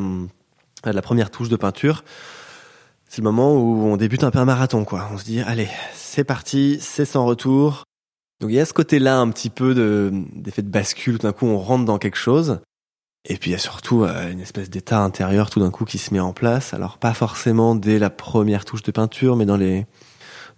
[0.85, 2.05] de la première touche de peinture,
[3.09, 5.09] c'est le moment où on débute un peu un marathon, quoi.
[5.13, 7.85] On se dit, allez, c'est parti, c'est sans retour.
[8.41, 11.33] Donc il y a ce côté-là un petit peu de, d'effet de bascule, tout d'un
[11.33, 12.59] coup on rentre dans quelque chose.
[13.25, 15.99] Et puis il y a surtout euh, une espèce d'état intérieur tout d'un coup qui
[15.99, 16.75] se met en place.
[16.75, 19.87] Alors pas forcément dès la première touche de peinture, mais dans les,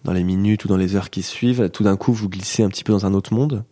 [0.03, 2.68] dans les minutes ou dans les heures qui suivent, tout d'un coup vous glissez un
[2.68, 3.64] petit peu dans un autre monde,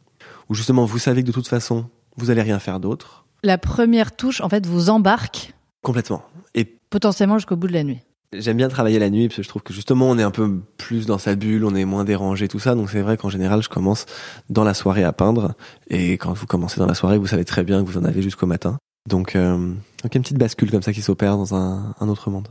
[0.51, 3.21] où justement vous savez que de toute façon, vous allez rien faire d'autre.
[3.42, 5.55] La première touche, en fait, vous embarque.
[5.83, 6.22] Complètement.
[6.55, 8.00] Et potentiellement jusqu'au bout de la nuit.
[8.33, 10.61] J'aime bien travailler la nuit parce que je trouve que justement on est un peu
[10.78, 12.74] plus dans sa bulle, on est moins dérangé, tout ça.
[12.74, 14.07] Donc c'est vrai qu'en général je commence
[14.48, 15.55] dans la soirée à peindre
[15.90, 18.22] et quand vous commencez dans la soirée, vous savez très bien que vous en avez
[18.22, 18.78] jusqu'au matin.
[19.07, 22.48] Donc, euh, donc une petite bascule comme ça qui s'opère dans un, un, autre monde.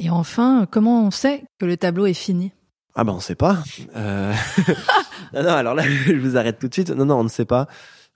[0.00, 2.50] Et enfin, comment on sait que le tableau est fini?
[2.94, 3.58] Ah ben on sait pas.
[3.94, 4.32] Euh...
[5.34, 6.90] non, non, alors là je vous arrête tout de suite.
[6.90, 7.68] Non, non, on ne sait pas.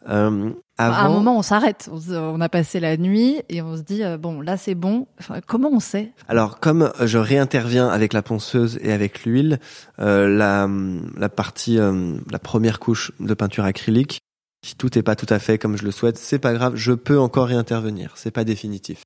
[0.08, 0.96] Euh, avant...
[0.96, 1.90] À un moment, on s'arrête.
[2.10, 5.06] On a passé la nuit et on se dit euh, bon, là c'est bon.
[5.20, 6.12] Enfin, comment on sait?
[6.28, 9.60] Alors, comme je réinterviens avec la ponceuse et avec l'huile,
[10.00, 10.68] euh, la,
[11.16, 14.18] la partie, euh, la première couche de peinture acrylique,
[14.64, 16.76] si tout n'est pas tout à fait comme je le souhaite, c'est pas grave.
[16.76, 18.12] Je peux encore réintervenir.
[18.16, 19.02] C'est pas définitif.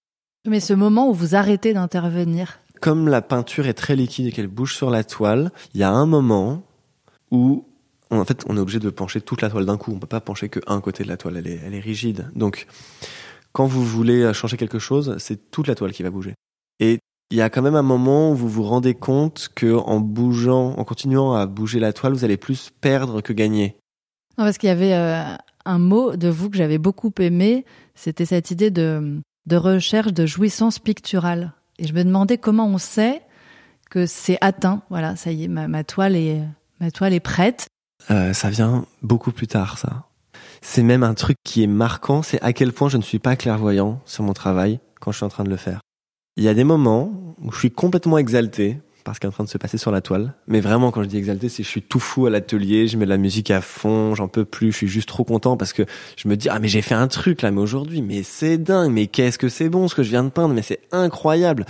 [0.46, 2.60] Mais ce moment où vous arrêtez d'intervenir.
[2.80, 5.90] Comme la peinture est très liquide et qu'elle bouge sur la toile, il y a
[5.90, 6.62] un moment
[7.30, 7.64] où
[8.10, 9.92] en fait, on est obligé de pencher toute la toile d'un coup.
[9.92, 11.36] On peut pas pencher que un côté de la toile.
[11.36, 12.30] Elle est, elle est rigide.
[12.34, 12.66] Donc,
[13.52, 16.34] quand vous voulez changer quelque chose, c'est toute la toile qui va bouger.
[16.78, 16.98] Et
[17.30, 20.74] il y a quand même un moment où vous vous rendez compte que en bougeant,
[20.76, 23.76] en continuant à bouger la toile, vous allez plus perdre que gagner.
[24.38, 25.24] Non, parce qu'il y avait euh,
[25.64, 27.64] un mot de vous que j'avais beaucoup aimé.
[27.94, 31.52] C'était cette idée de, de recherche de jouissance picturale.
[31.78, 33.22] Et je me demandais comment on sait
[33.90, 34.82] que c'est atteint.
[34.90, 36.42] Voilà, ça y est, ma toile est,
[36.80, 37.66] ma toile est prête.
[38.10, 40.04] Euh, ça vient beaucoup plus tard, ça.
[40.62, 43.36] C'est même un truc qui est marquant, c'est à quel point je ne suis pas
[43.36, 45.80] clairvoyant sur mon travail quand je suis en train de le faire.
[46.36, 49.32] Il y a des moments où je suis complètement exalté par ce qui est en
[49.32, 50.34] train de se passer sur la toile.
[50.48, 53.06] Mais vraiment, quand je dis exalté, c'est je suis tout fou à l'atelier, je mets
[53.06, 55.84] la musique à fond, j'en peux plus, je suis juste trop content parce que
[56.16, 58.90] je me dis, ah mais j'ai fait un truc là, mais aujourd'hui, mais c'est dingue,
[58.90, 61.66] mais qu'est-ce que c'est bon ce que je viens de peindre, mais c'est incroyable.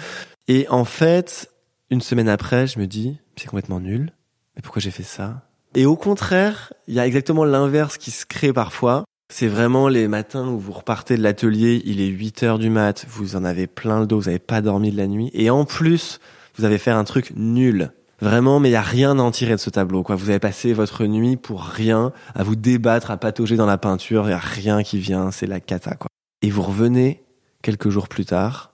[0.49, 1.51] Et en fait,
[1.91, 4.13] une semaine après, je me dis, c'est complètement nul.
[4.57, 5.46] Mais pourquoi j'ai fait ça?
[5.77, 9.05] Et au contraire, il y a exactement l'inverse qui se crée parfois.
[9.31, 13.05] C'est vraiment les matins où vous repartez de l'atelier, il est 8 heures du mat,
[13.09, 15.67] vous en avez plein le dos, vous n'avez pas dormi de la nuit, et en
[15.67, 16.19] plus,
[16.57, 17.93] vous avez fait un truc nul.
[18.23, 20.03] Vraiment, mais il y a rien à en tirer de ce tableau.
[20.03, 20.17] Quoi.
[20.17, 24.27] Vous avez passé votre nuit pour rien, à vous débattre, à patauger dans la peinture,
[24.29, 25.95] il y a rien qui vient, c'est la cata.
[25.97, 26.09] Quoi.
[26.41, 27.23] Et vous revenez
[27.61, 28.73] quelques jours plus tard.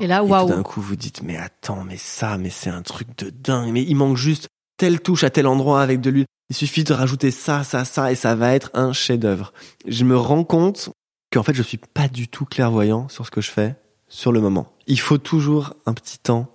[0.00, 0.48] et là, waouh.
[0.48, 3.70] D'un coup, vous dites, mais attends, mais ça, mais c'est un truc de dingue.
[3.70, 4.48] Mais il manque juste
[4.78, 6.26] telle touche à tel endroit avec de l'huile.
[6.48, 9.52] Il suffit de rajouter ça, ça, ça, et ça va être un chef-d'œuvre.
[9.86, 10.90] Je me rends compte
[11.30, 13.76] qu'en fait, je suis pas du tout clairvoyant sur ce que je fais
[14.08, 14.72] sur le moment.
[14.86, 16.50] Il faut toujours un petit temps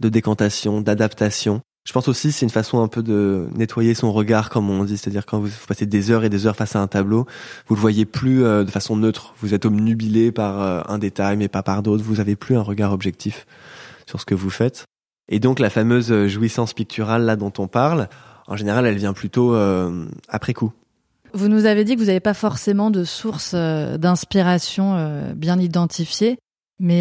[0.00, 1.62] de décantation, d'adaptation.
[1.86, 4.98] Je pense aussi c'est une façon un peu de nettoyer son regard, comme on dit,
[4.98, 7.26] c'est-à-dire quand vous passez des heures et des heures face à un tableau,
[7.68, 9.34] vous le voyez plus euh, de façon neutre.
[9.40, 12.02] Vous êtes omnubilé par euh, un détail, mais pas par d'autres.
[12.02, 13.46] Vous avez plus un regard objectif
[14.06, 14.84] sur ce que vous faites.
[15.28, 18.08] Et donc la fameuse euh, jouissance picturale là dont on parle,
[18.46, 20.72] en général, elle vient plutôt euh, après coup.
[21.34, 26.38] Vous nous avez dit que vous n'avez pas forcément de source euh, d'inspiration bien identifiée.
[26.78, 27.00] Mais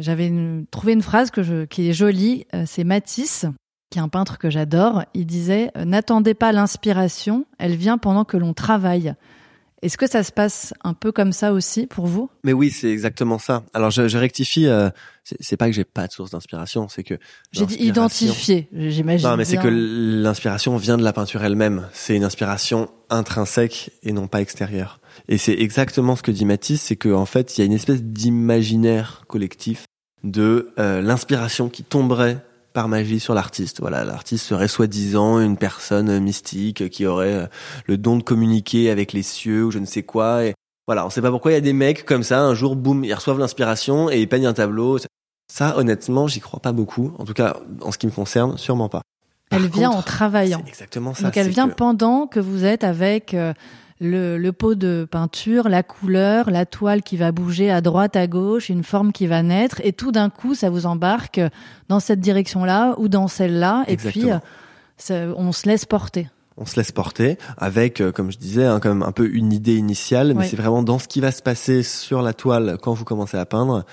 [0.00, 0.32] j'avais
[0.70, 2.46] trouvé une phrase que qui est jolie.
[2.64, 3.44] C'est Matisse,
[3.90, 5.04] qui est un peintre que j'adore.
[5.12, 9.14] Il disait N'attendez pas l'inspiration, elle vient pendant que l'on travaille.
[9.82, 12.30] Est-ce que ça se passe un peu comme ça aussi pour vous?
[12.44, 13.62] Mais oui, c'est exactement ça.
[13.74, 14.66] Alors je, je rectifie.
[14.66, 14.90] Euh,
[15.22, 17.18] c'est pas que j'ai pas de source d'inspiration, c'est que
[17.52, 18.68] j'ai dit identifier.
[18.72, 19.28] J'imagine.
[19.28, 21.88] Non, mais c'est que l'inspiration vient de la peinture elle-même.
[21.92, 25.00] C'est une inspiration intrinsèque et non pas extérieure.
[25.28, 27.72] Et c'est exactement ce que dit Matisse, c'est qu'en en fait, il y a une
[27.72, 29.86] espèce d'imaginaire collectif
[30.22, 32.38] de euh, l'inspiration qui tomberait
[32.76, 33.80] par magie sur l'artiste.
[33.80, 37.46] Voilà, l'artiste serait soi-disant une personne mystique qui aurait euh,
[37.86, 40.44] le don de communiquer avec les cieux ou je ne sais quoi.
[40.44, 40.54] Et
[40.86, 43.02] voilà, on sait pas pourquoi il y a des mecs comme ça, un jour, boum,
[43.02, 44.98] ils reçoivent l'inspiration et ils peignent un tableau.
[45.50, 47.14] Ça, honnêtement, j'y crois pas beaucoup.
[47.18, 49.00] En tout cas, en ce qui me concerne, sûrement pas.
[49.50, 50.62] elle vient en travaillant.
[50.66, 51.22] Exactement ça.
[51.22, 53.54] Donc elle vient pendant que vous êtes avec euh,
[54.00, 58.26] le, le, pot de peinture, la couleur, la toile qui va bouger à droite, à
[58.26, 61.40] gauche, une forme qui va naître, et tout d'un coup, ça vous embarque
[61.88, 64.26] dans cette direction-là ou dans celle-là, et puis
[65.10, 66.28] euh, on se laisse porter.
[66.58, 69.52] On se laisse porter avec, euh, comme je disais, hein, quand même un peu une
[69.52, 72.94] idée initiale, mais c'est vraiment dans ce qui va se passer sur la toile quand
[72.94, 73.84] vous commencez à peindre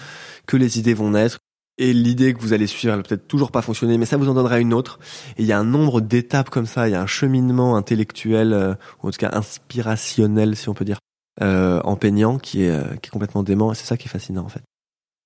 [0.47, 1.39] que les idées vont naître,
[1.77, 4.29] et l'idée que vous allez suivre, elle va peut-être toujours pas fonctionner, mais ça vous
[4.29, 4.99] en donnera une autre.
[5.37, 8.53] Et il y a un nombre d'étapes comme ça, il y a un cheminement intellectuel,
[8.53, 10.99] euh, ou en tout cas inspirationnel, si on peut dire,
[11.41, 13.71] euh, en peignant, qui est, euh, qui est complètement dément.
[13.71, 14.61] Et c'est ça qui est fascinant, en fait.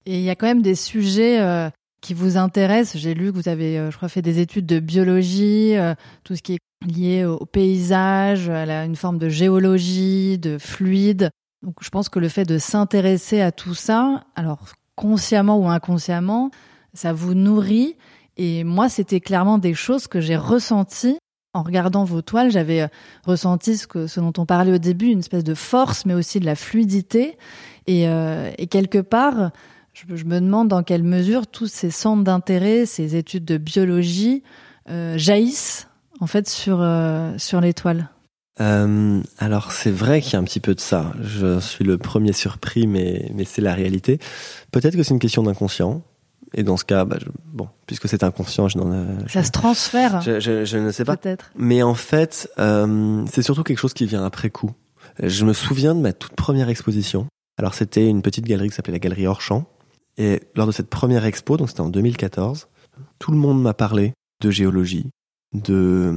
[0.06, 1.70] Et il y a quand même des sujets euh,
[2.02, 3.02] qui vous intéressent.
[3.02, 5.76] J'ai lu que vous avez, je crois, fait des études de biologie,
[6.24, 11.30] tout ce qui est lié au, paysage, à la, une forme de géologie, de fluide.
[11.62, 16.52] Donc je pense que le fait de s'intéresser à tout ça, alors consciemment ou inconsciemment,
[16.94, 17.96] ça vous nourrit.
[18.36, 21.18] Et moi, c'était clairement des choses que j'ai ressenties
[21.54, 22.52] en regardant vos toiles.
[22.52, 22.88] J'avais euh,
[23.26, 26.42] ressenti ce, que, ce dont on parlait au début, une espèce de force, mais aussi
[26.42, 27.38] de la fluidité.
[27.88, 29.52] Et, euh, et quelque part,
[29.94, 34.44] je, me demande dans quelle mesure tous ces centres d'intérêt, ces études de biologie,
[34.90, 35.88] euh, jaillissent
[36.20, 38.10] en fait sur, euh, sur les toiles.
[38.60, 41.14] Euh, alors c'est vrai qu'il y a un petit peu de ça.
[41.22, 44.20] Je suis le premier surpris, mais mais c'est la réalité.
[44.72, 46.04] Peut-être que c'est une question d'inconscient.
[46.54, 47.18] Et dans ce cas, bah,
[47.54, 49.28] bon, puisque c'est inconscient, je n'en.
[49.28, 50.22] Ça se transfère.
[50.22, 51.18] Je, je, je, ne sais pas.
[51.18, 51.52] Peut-être.
[51.58, 54.72] Mais en fait, euh, c'est surtout quelque chose qui vient après coup.
[55.22, 57.28] Je me souviens de ma toute première exposition.
[57.58, 59.66] Alors c'était une petite galerie qui s'appelait la Galerie Orchamps.
[60.18, 62.68] Et lors de cette première expo, donc c'était en 2014,
[63.20, 65.10] tout le monde m'a parlé de géologie,
[65.54, 66.14] de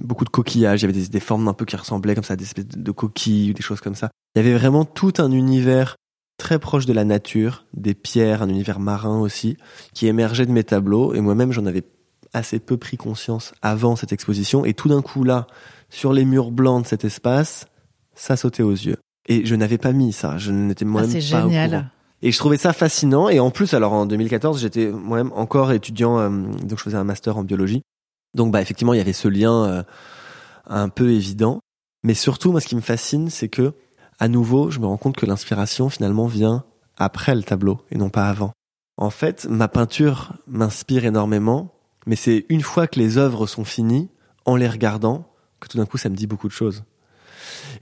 [0.00, 2.36] beaucoup de coquillages, il y avait des, des, formes un peu qui ressemblaient comme ça,
[2.36, 4.10] des espèces de coquilles ou des choses comme ça.
[4.34, 5.96] Il y avait vraiment tout un univers
[6.38, 9.56] très proche de la nature, des pierres, un univers marin aussi,
[9.92, 11.14] qui émergeait de mes tableaux.
[11.14, 11.84] Et moi-même, j'en avais
[12.32, 14.64] assez peu pris conscience avant cette exposition.
[14.64, 15.46] Et tout d'un coup, là,
[15.90, 17.66] sur les murs blancs de cet espace,
[18.14, 18.96] ça sautait aux yeux.
[19.28, 20.36] Et je n'avais pas mis ça.
[20.38, 21.68] Je n'étais moi-même ah, pas génial.
[21.68, 21.84] au courant.
[22.22, 23.28] Et je trouvais ça fascinant.
[23.28, 27.04] Et en plus, alors en 2014, j'étais moi-même encore étudiant, euh, donc je faisais un
[27.04, 27.82] master en biologie.
[28.34, 29.82] Donc bah effectivement, il y avait ce lien euh,
[30.66, 31.60] un peu évident.
[32.02, 33.74] Mais surtout, moi, ce qui me fascine, c'est que
[34.18, 36.64] à nouveau, je me rends compte que l'inspiration finalement vient
[36.96, 38.52] après le tableau et non pas avant.
[38.96, 41.74] En fait, ma peinture m'inspire énormément,
[42.06, 44.08] mais c'est une fois que les œuvres sont finies,
[44.44, 45.26] en les regardant,
[45.58, 46.84] que tout d'un coup ça me dit beaucoup de choses.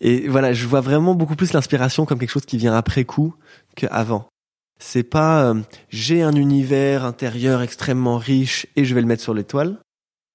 [0.00, 3.34] Et voilà, je vois vraiment beaucoup plus l'inspiration comme quelque chose qui vient après coup
[3.76, 4.26] qu'avant.
[4.78, 5.60] C'est pas euh,
[5.90, 9.78] j'ai un univers intérieur extrêmement riche et je vais le mettre sur l'étoile.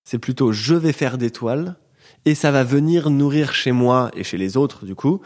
[0.09, 1.75] C'est plutôt je vais faire des toiles
[2.23, 5.19] et ça va venir nourrir chez moi et chez les autres du coup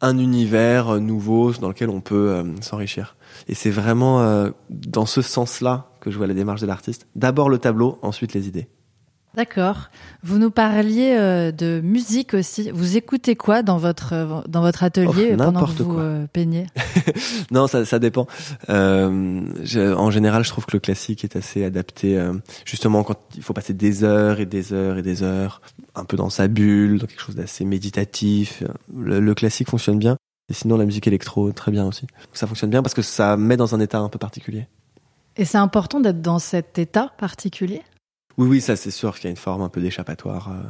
[0.00, 3.14] un univers nouveau dans lequel on peut euh, s'enrichir.
[3.46, 7.06] Et c'est vraiment euh, dans ce sens-là que je vois la démarche de l'artiste.
[7.14, 8.66] D'abord le tableau, ensuite les idées.
[9.36, 9.90] D'accord.
[10.22, 12.70] Vous nous parliez euh, de musique aussi.
[12.70, 16.66] Vous écoutez quoi dans votre euh, dans votre atelier oh, pendant que vous euh, peignez?
[17.50, 18.26] Non, ça, ça dépend.
[18.68, 22.18] Je, en général, je trouve que le classique est assez adapté,
[22.64, 25.60] justement quand il faut passer des heures et des heures et des heures,
[25.94, 28.62] un peu dans sa bulle, dans quelque chose d'assez méditatif.
[28.94, 30.16] Le, le classique fonctionne bien.
[30.48, 32.06] Et sinon, la musique électro, très bien aussi.
[32.32, 34.66] Ça fonctionne bien parce que ça met dans un état un peu particulier.
[35.36, 37.82] Et c'est important d'être dans cet état particulier?
[38.38, 40.50] Oui, oui, ça c'est sûr qu'il y a une forme un peu d'échappatoire.
[40.50, 40.62] Euh,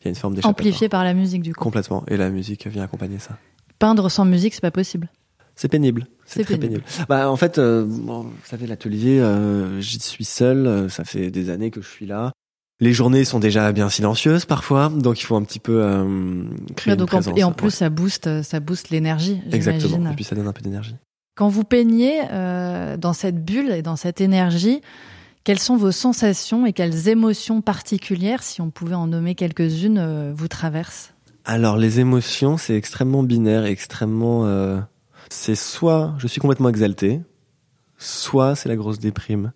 [0.00, 0.66] il y a une forme d'échappatoire.
[0.66, 1.64] Amplifié par la musique, du coup.
[1.64, 2.04] Complètement.
[2.08, 3.38] Et la musique vient accompagner ça.
[3.78, 5.10] Peindre sans musique, c'est pas possible.
[5.56, 6.06] C'est pénible.
[6.26, 6.84] C'est très pénible.
[7.08, 10.66] Bah, en fait, euh, bon, vous savez, l'atelier, euh, j'y suis seul.
[10.66, 12.32] Euh, ça fait des années que je suis là.
[12.78, 16.44] Les journées sont déjà bien silencieuses parfois, donc il faut un petit peu euh,
[16.76, 17.34] créer une présence.
[17.34, 19.40] et en plus, ça booste, ça booste l'énergie.
[19.50, 20.12] Exactement.
[20.12, 20.94] Et puis ça donne un peu d'énergie.
[21.36, 24.82] Quand vous peignez dans cette bulle et dans cette énergie,
[25.46, 30.32] quelles sont vos sensations et quelles émotions particulières, si on pouvait en nommer quelques-unes, euh,
[30.34, 31.14] vous traversent?
[31.44, 34.44] Alors les émotions, c'est extrêmement binaire, extrêmement...
[34.44, 34.80] Euh...
[35.30, 37.20] C'est soit je suis complètement exalté,
[37.96, 39.52] soit c'est la grosse déprime.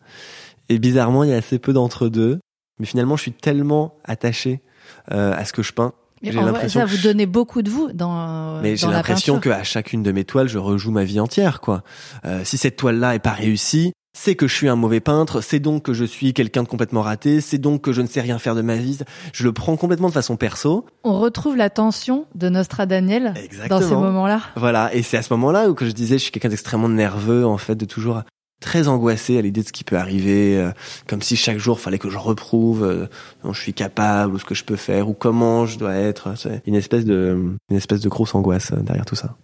[0.69, 2.39] Et bizarrement, il y a assez peu d'entre deux.
[2.79, 4.63] Mais finalement, je suis tellement attaché
[5.11, 5.93] euh, à ce que je peins.
[6.23, 8.61] Mais en vrai, ça vous donnez beaucoup de vous dans.
[8.61, 11.83] Mais j'ai l'impression qu'à chacune de mes toiles, je rejoue ma vie entière, quoi.
[12.25, 15.61] Euh, si cette toile-là est pas réussie, c'est que je suis un mauvais peintre, c'est
[15.61, 18.39] donc que je suis quelqu'un de complètement raté, c'est donc que je ne sais rien
[18.39, 18.99] faire de ma vie.
[19.33, 20.85] Je le prends complètement de façon perso.
[21.05, 23.35] On retrouve la tension de Nostra Daniel
[23.69, 24.41] dans ces moments-là.
[24.57, 27.47] Voilà, et c'est à ce moment-là où que je disais, je suis quelqu'un d'extrêmement nerveux,
[27.47, 28.23] en fait, de toujours
[28.61, 30.71] très angoissé à l'idée de ce qui peut arriver, euh,
[31.07, 33.07] comme si chaque jour fallait que je reprouve euh,
[33.43, 36.37] dont je suis capable ou ce que je peux faire ou comment je dois être.
[36.37, 39.37] C'est une espèce de une espèce de grosse angoisse euh, derrière tout ça.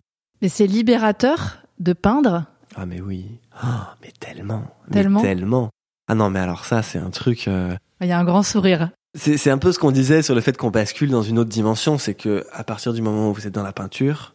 [0.42, 2.44] Mais c'est libérateur de peindre.
[2.76, 5.70] Ah mais oui, ah, mais tellement, tellement, tellement.
[6.08, 7.46] Ah non mais alors ça c'est un truc.
[7.46, 8.90] Il y a un grand sourire.
[9.14, 11.96] C'est un peu ce qu'on disait sur le fait qu'on bascule dans une autre dimension,
[11.96, 14.34] c'est que à partir du moment où vous êtes dans la peinture,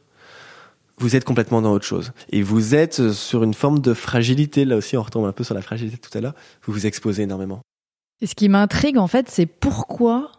[1.02, 2.14] vous êtes complètement dans autre chose.
[2.30, 4.66] Et vous êtes sur une forme de fragilité.
[4.66, 6.36] Là aussi, on retombe un peu sur la fragilité tout à l'heure.
[6.64, 7.62] Vous vous exposez énormément.
[8.22, 10.32] Et ce qui m'intrigue, en fait, c'est pourquoi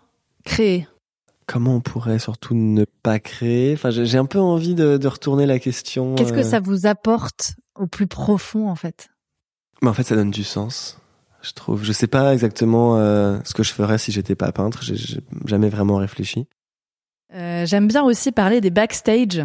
[0.45, 0.87] créer?
[1.47, 3.75] Comment on pourrait surtout ne pas créer?
[3.75, 6.15] Enfin, j'ai un peu envie de, retourner la question.
[6.15, 9.09] Qu'est-ce que euh, ça vous apporte au plus profond, en fait
[9.81, 10.99] Mais en fait, ça donne du sens.
[11.43, 11.83] Je trouve.
[11.83, 14.83] Je sais pas exactement euh, ce que je ferais si j'étais pas peintre.
[14.83, 16.47] J'ai jamais vraiment réfléchi.
[17.35, 19.45] Euh, j'aime bien aussi parler des backstage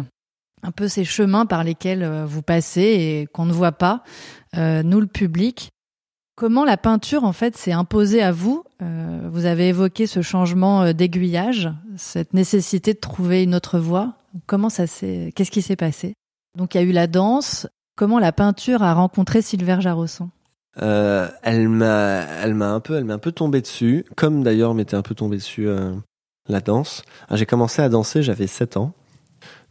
[0.62, 4.02] un peu ces chemins par lesquels euh, vous passez et qu'on ne voit pas,
[4.56, 5.70] euh, nous le public.
[6.36, 8.62] Comment la peinture en fait s'est imposée à vous?
[8.82, 14.14] Euh, Vous avez évoqué ce changement d'aiguillage, cette nécessité de trouver une autre voie.
[14.46, 16.14] Comment ça s'est Qu'est-ce qui s'est passé?
[16.56, 17.66] Donc il y a eu la danse.
[17.98, 20.28] Comment la peinture a rencontré Sylvain Jarosson
[20.76, 24.94] Elle m'a, elle m'a un peu, elle m'a un peu tombé dessus, comme d'ailleurs m'était
[24.94, 25.66] un peu tombé dessus
[26.48, 27.02] la danse.
[27.32, 28.92] J'ai commencé à danser, j'avais 7 ans.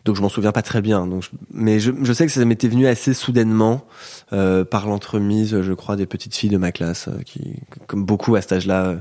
[0.04, 1.08] Donc je m'en souviens pas très bien.
[1.08, 3.86] Donc mais je, sais que ça m'était venu assez soudainement
[4.34, 8.36] euh, par l'entremise, je crois, des petites filles de ma classe euh, qui, comme beaucoup
[8.36, 8.98] à cet âge-là, euh,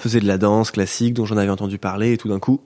[0.00, 2.62] faisaient de la danse classique dont j'en avais entendu parler et tout d'un coup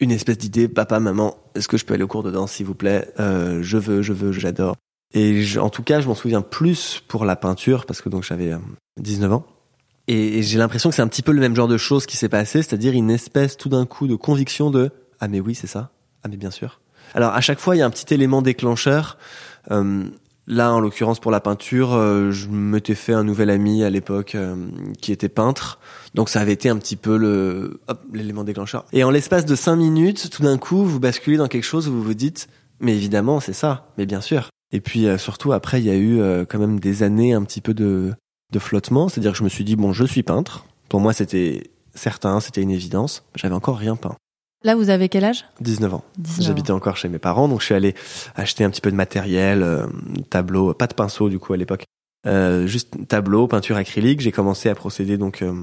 [0.00, 2.66] une espèce d'idée, papa, maman, est-ce que je peux aller au cours de danse s'il
[2.66, 3.12] vous plaît?
[3.20, 4.76] Euh, Je veux, je veux, j'adore.
[5.12, 8.52] Et en tout cas, je m'en souviens plus pour la peinture parce que donc j'avais
[8.98, 9.46] 19 ans.
[10.06, 12.16] Et, et j'ai l'impression que c'est un petit peu le même genre de chose qui
[12.16, 15.66] s'est passé, c'est-à-dire une espèce tout d'un coup de conviction de ah mais oui c'est
[15.66, 15.90] ça,
[16.24, 16.80] ah mais bien sûr.
[17.14, 19.18] Alors à chaque fois, il y a un petit élément déclencheur.
[19.70, 20.04] Euh,
[20.46, 24.34] là, en l'occurrence pour la peinture, euh, je m'étais fait un nouvel ami à l'époque
[24.34, 24.56] euh,
[25.00, 25.78] qui était peintre.
[26.14, 27.80] Donc ça avait été un petit peu le
[28.12, 28.84] l'élément déclencheur.
[28.92, 31.92] Et en l'espace de cinq minutes, tout d'un coup, vous basculez dans quelque chose où
[31.92, 32.48] vous vous dites,
[32.80, 34.48] mais évidemment, c'est ça, mais bien sûr.
[34.72, 37.74] Et puis surtout après, il y a eu quand même des années un petit peu
[37.74, 38.12] de
[38.52, 40.64] de flottement, c'est-à-dire que je me suis dit bon, je suis peintre.
[40.88, 43.24] Pour moi, c'était certain, c'était une évidence.
[43.34, 44.16] J'avais encore rien peint.
[44.62, 45.46] Là, vous avez quel âge?
[45.60, 46.04] 19 ans.
[46.38, 47.94] J'habitais encore chez mes parents, donc je suis allé
[48.34, 49.86] acheter un petit peu de matériel, euh,
[50.28, 51.84] tableau, pas de pinceau du coup à l'époque,
[52.26, 54.20] euh, juste tableau, peinture acrylique.
[54.20, 55.54] J'ai commencé à procéder donc euh,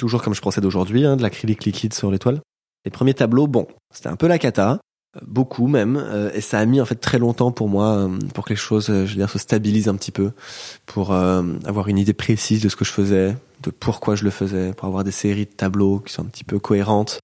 [0.00, 2.40] toujours comme je procède aujourd'hui, hein, de l'acrylique liquide sur les toiles.
[2.84, 4.80] Les premiers tableaux, bon, c'était un peu la cata,
[5.26, 8.56] beaucoup même, et ça a mis en fait très longtemps pour moi pour que les
[8.56, 10.32] choses, je veux dire, se stabilisent un petit peu,
[10.86, 14.72] pour avoir une idée précise de ce que je faisais, de pourquoi je le faisais,
[14.74, 17.20] pour avoir des séries de tableaux qui sont un petit peu cohérentes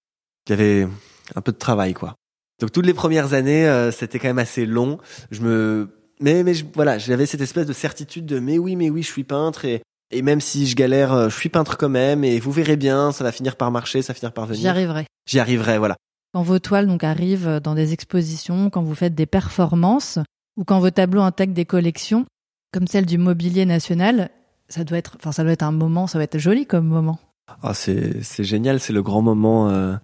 [0.46, 0.88] il y avait
[1.34, 2.14] un peu de travail, quoi.
[2.60, 4.98] Donc toutes les premières années, euh, c'était quand même assez long.
[5.30, 5.88] Je me,
[6.20, 9.24] mais mais voilà, j'avais cette espèce de certitude de mais oui, mais oui, je suis
[9.24, 12.52] peintre et et même si je galère, euh, je suis peintre quand même et vous
[12.52, 14.60] verrez bien, ça va finir par marcher, ça va finir par venir.
[14.60, 15.06] J'y arriverai.
[15.26, 15.96] J'y arriverai, voilà.
[16.34, 20.18] Quand vos toiles donc arrivent dans des expositions, quand vous faites des performances
[20.56, 22.26] ou quand vos tableaux intègrent des collections
[22.72, 24.30] comme celle du Mobilier National,
[24.68, 27.20] ça doit être, enfin ça doit être un moment, ça va être joli comme moment.
[27.62, 29.70] Ah c'est c'est génial, c'est le grand moment.
[29.70, 29.96] Euh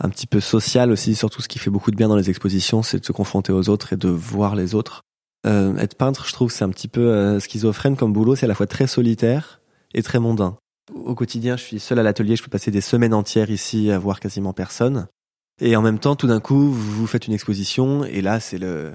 [0.00, 1.14] un petit peu social aussi.
[1.14, 3.68] Surtout, ce qui fait beaucoup de bien dans les expositions, c'est de se confronter aux
[3.68, 5.02] autres et de voir les autres.
[5.46, 8.34] Euh, être peintre, je trouve, c'est un petit peu euh, schizophrène comme boulot.
[8.34, 9.60] C'est à la fois très solitaire
[9.94, 10.56] et très mondain.
[10.92, 12.36] Au quotidien, je suis seul à l'atelier.
[12.36, 15.06] Je peux passer des semaines entières ici à voir quasiment personne.
[15.60, 18.92] Et en même temps, tout d'un coup, vous faites une exposition et là, c'est le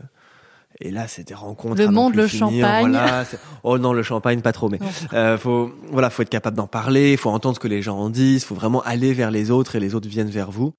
[0.82, 1.82] et là, c'est des rencontres.
[1.82, 2.92] Le monde, le champagne.
[2.92, 3.24] Voilà,
[3.64, 4.80] oh non, le champagne, pas trop, mais
[5.14, 8.10] euh, faut, voilà, faut être capable d'en parler, faut entendre ce que les gens en
[8.10, 10.74] disent, faut vraiment aller vers les autres et les autres viennent vers vous.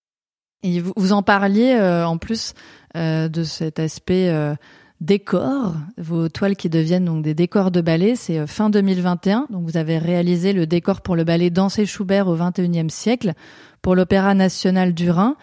[0.62, 2.52] Et vous, vous en parliez euh, en plus
[2.96, 4.54] euh, de cet aspect euh,
[5.00, 9.46] décor, vos toiles qui deviennent donc des décors de ballet, c'est fin 2021.
[9.50, 13.32] Donc vous avez réalisé le décor pour le ballet Danser Schubert au 21e siècle
[13.80, 15.36] pour l'Opéra national du Rhin.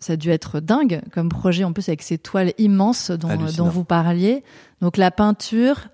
[0.00, 3.68] Ça a dû être dingue comme projet en plus avec ces toiles immenses dont, dont
[3.68, 4.44] vous parliez.
[4.80, 5.88] Donc la peinture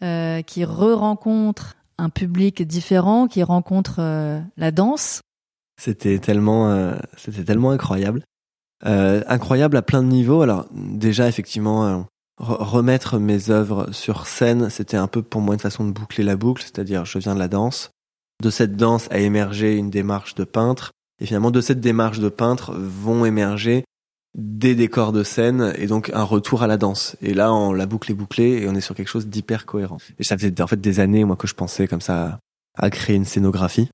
[0.00, 5.22] qui re-rencontre un public différent, qui rencontre la danse.
[5.76, 8.22] C'était tellement, euh, c'était tellement incroyable,
[8.86, 10.42] euh, incroyable à plein de niveaux.
[10.42, 11.98] Alors déjà effectivement, euh,
[12.38, 16.36] remettre mes œuvres sur scène, c'était un peu pour moi une façon de boucler la
[16.36, 17.90] boucle, c'est-à-dire je viens de la danse.
[18.42, 20.92] De cette danse a émergé une démarche de peintre,
[21.24, 23.86] et finalement de cette démarche de peintre vont émerger
[24.36, 27.16] des décors de scène et donc un retour à la danse.
[27.22, 29.96] Et là, on la boucle est bouclée et on est sur quelque chose d'hyper cohérent.
[30.18, 32.40] Et ça faisait en fait des années moi que je pensais comme ça
[32.76, 33.88] à créer une scénographie.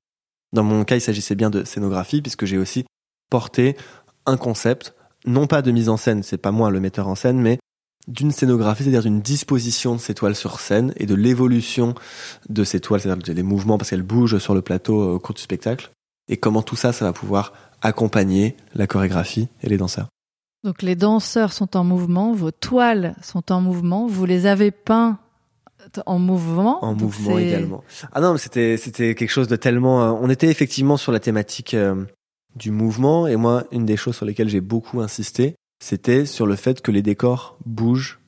[0.51, 2.83] Dans mon cas, il s'agissait bien de scénographie puisque j'ai aussi
[3.29, 3.77] porté
[4.25, 4.93] un concept,
[5.25, 7.59] non pas de mise en scène, c'est pas moi le metteur en scène, mais
[8.09, 11.95] d'une scénographie, c'est-à-dire d'une disposition de ces toiles sur scène et de l'évolution
[12.49, 15.35] de ces toiles, c'est-à-dire les mouvements parce qu'elles bougent sur le plateau euh, au cours
[15.35, 15.91] du spectacle,
[16.27, 20.07] et comment tout ça, ça va pouvoir accompagner la chorégraphie et les danseurs.
[20.63, 25.17] Donc les danseurs sont en mouvement, vos toiles sont en mouvement, vous les avez peints
[26.05, 26.83] en mouvement.
[26.85, 27.83] En mouvement également.
[28.11, 30.03] Ah non, c'était c'était quelque chose de tellement.
[30.03, 32.05] Euh, on était effectivement sur la thématique euh,
[32.55, 36.55] du mouvement et moi, une des choses sur lesquelles j'ai beaucoup insisté, c'était sur le
[36.55, 38.19] fait que les décors bougent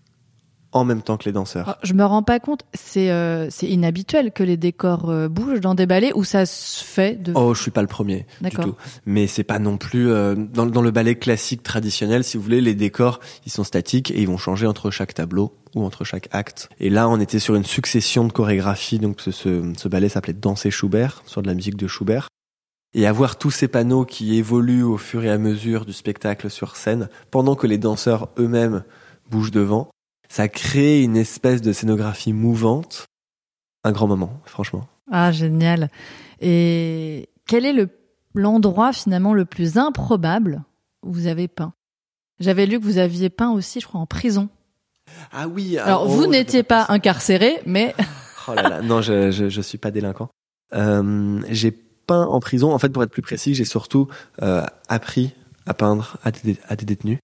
[0.74, 1.70] en même temps que les danseurs.
[1.70, 5.62] Ah, je me rends pas compte, c'est euh, c'est inhabituel que les décors euh, bougent
[5.62, 8.50] dans des ballets où ça se fait de Oh, je suis pas le premier du
[8.50, 8.76] tout.
[9.06, 12.62] Mais c'est pas non plus euh, dans dans le ballet classique traditionnel, si vous voulez,
[12.62, 16.28] les décors, ils sont statiques et ils vont changer entre chaque tableau ou entre chaque
[16.32, 16.70] acte.
[16.80, 20.34] Et là, on était sur une succession de chorégraphies donc ce ce, ce ballet s'appelait
[20.34, 22.28] Danser Schubert, sur de la musique de Schubert
[22.94, 26.76] et avoir tous ces panneaux qui évoluent au fur et à mesure du spectacle sur
[26.76, 28.84] scène, pendant que les danseurs eux-mêmes
[29.30, 29.90] bougent devant,
[30.34, 33.06] ça crée une espèce de scénographie mouvante.
[33.84, 34.88] Un grand moment, franchement.
[35.12, 35.92] Ah, génial.
[36.42, 37.90] Et quel est le,
[38.34, 40.64] l'endroit finalement le plus improbable
[41.04, 41.74] où vous avez peint?
[42.40, 44.50] J'avais lu que vous aviez peint aussi, je crois, en prison.
[45.32, 45.78] Ah oui.
[45.78, 47.94] Alors, vous oh, n'étiez pas incarcéré, mais...
[48.48, 50.30] oh là là, non, je, je, je suis pas délinquant.
[50.74, 52.74] Euh, j'ai peint en prison.
[52.74, 54.08] En fait, pour être plus précis, j'ai surtout
[54.42, 55.36] euh, appris
[55.68, 57.20] à peindre à des, à des détenus.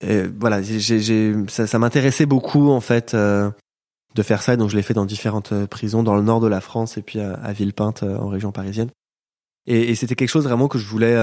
[0.00, 3.50] Et voilà, j'ai, ça, m'intéressait beaucoup en fait euh,
[4.14, 6.46] de faire ça, donc je l'ai fait dans différentes euh, prisons dans le nord de
[6.46, 8.90] la France et puis à, Villepinte en région parisienne.
[9.66, 11.16] Et, c'était quelque chose vraiment que je voulais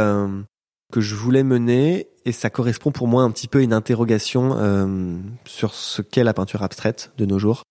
[0.91, 5.23] que je voulais mener et ça correspond pour moi un petit peu à une interrogation
[5.45, 7.63] sur ce qu'est la peinture abstraite de nos jours.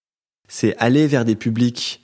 [0.48, 2.02] C'est aller vers des publics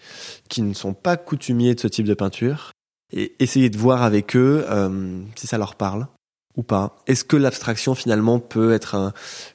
[0.48, 2.72] qui ne sont pas coutumiers de ce type de peinture
[3.12, 6.08] et essayer de voir avec eux euh, si ça leur parle
[6.58, 6.96] ou pas.
[7.06, 9.14] Est-ce que l'abstraction finalement peut être un,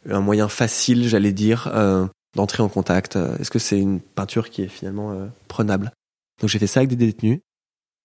[0.10, 4.64] un moyen facile, j'allais dire, euh, d'entrer en contact Est-ce que c'est une peinture qui
[4.64, 5.92] est finalement euh, prenable?
[6.42, 7.42] Donc j'ai fait ça avec des détenus.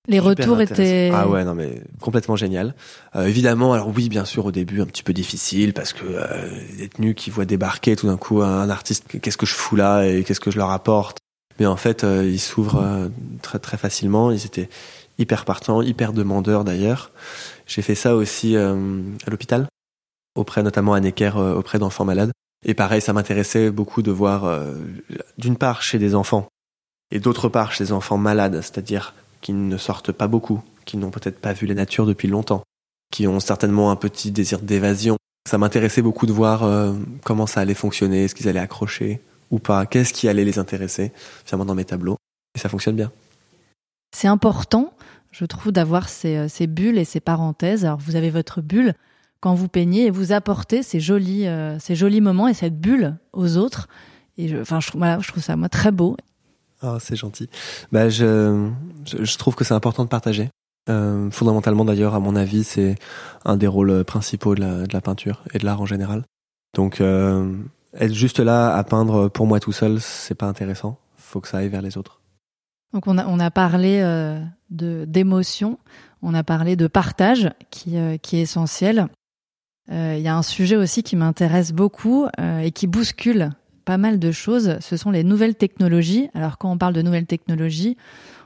[0.09, 2.75] Les retours étaient ah ouais non mais complètement génial.
[3.15, 6.05] Euh, évidemment alors oui bien sûr au début un petit peu difficile parce que
[6.71, 10.05] les détenus qui voient débarquer tout d'un coup un artiste qu'est-ce que je fous là
[10.05, 11.19] et qu'est-ce que je leur apporte?
[11.61, 13.11] Mais en fait ils s'ouvrent
[13.43, 14.71] très très facilement ils étaient
[15.19, 17.11] hyper partant, hyper demandeur d'ailleurs.
[17.69, 19.69] J'ai fait ça aussi euh, à l'hôpital,
[20.35, 22.33] auprès notamment à Necker, euh, auprès d'enfants malades.
[22.65, 24.75] Et pareil, ça m'intéressait beaucoup de voir, euh,
[25.37, 26.49] d'une part chez des enfants,
[27.13, 31.11] et d'autre part chez des enfants malades, c'est-à-dire qui ne sortent pas beaucoup, qui n'ont
[31.11, 32.65] peut-être pas vu la nature depuis longtemps,
[33.13, 35.17] qui ont certainement un petit désir d'évasion.
[35.49, 36.69] Ça m'intéressait beaucoup de voir
[37.25, 41.13] comment ça allait fonctionner, est-ce qu'ils allaient accrocher ou pas, qu'est-ce qui allait les intéresser,
[41.45, 42.17] finalement dans mes tableaux.
[42.55, 43.11] Et ça fonctionne bien.
[44.15, 44.93] C'est important
[45.39, 47.85] je trouve, d'avoir ces, ces, bulles et ces parenthèses.
[47.85, 48.95] Alors, vous avez votre bulle
[49.41, 53.17] quand vous peignez et vous apportez ces jolis, euh, ces jolis moments et cette bulle
[53.33, 53.89] aux autres.
[54.37, 56.17] Et je, enfin, je, trouve ça moi très beau.
[56.83, 57.49] Ah, c'est gentil.
[57.93, 60.51] Bah, je, trouve que c'est important de partager.
[60.91, 62.97] Euh, fondamentalement, d'ailleurs, à mon avis, c'est
[63.45, 66.25] un des rôles principaux de la, peinture et de l'art en général.
[66.75, 67.53] Donc, euh,
[67.95, 70.99] être juste là à peindre pour moi tout seul, c'est pas intéressant.
[71.17, 72.18] Faut que ça aille vers les autres.
[72.93, 75.79] Donc on a, on a parlé euh, de d'émotion,
[76.23, 79.09] on a parlé de partage qui, euh, qui est essentiel.
[79.91, 83.51] Euh, il y a un sujet aussi qui m'intéresse beaucoup et qui bouscule
[83.87, 84.77] pas mal de choses.
[84.81, 86.29] Ce sont les nouvelles technologies.
[86.35, 87.97] Alors quand on parle de nouvelles technologies,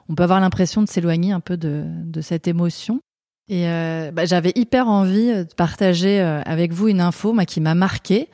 [0.08, 3.00] on peut avoir l'impression de s'éloigner un peu de, de cette émotion.
[3.48, 3.64] Et
[4.12, 8.28] bah, j'avais hyper envie de partager avec vous une info qui m'a marqué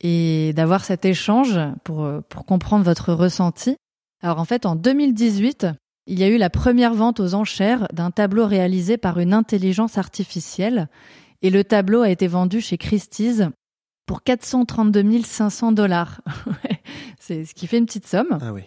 [0.00, 3.76] et d'avoir cet échange pour, pour comprendre votre ressenti.
[4.22, 5.66] Alors en fait, en 2018,
[6.06, 9.98] il y a eu la première vente aux enchères d'un tableau réalisé par une intelligence
[9.98, 10.88] artificielle
[11.42, 13.42] et le tableau a été vendu chez Christie's
[14.06, 16.20] pour 432 500 dollars.
[17.20, 18.38] C'est ce qui fait une petite somme.
[18.40, 18.62] Ah oui.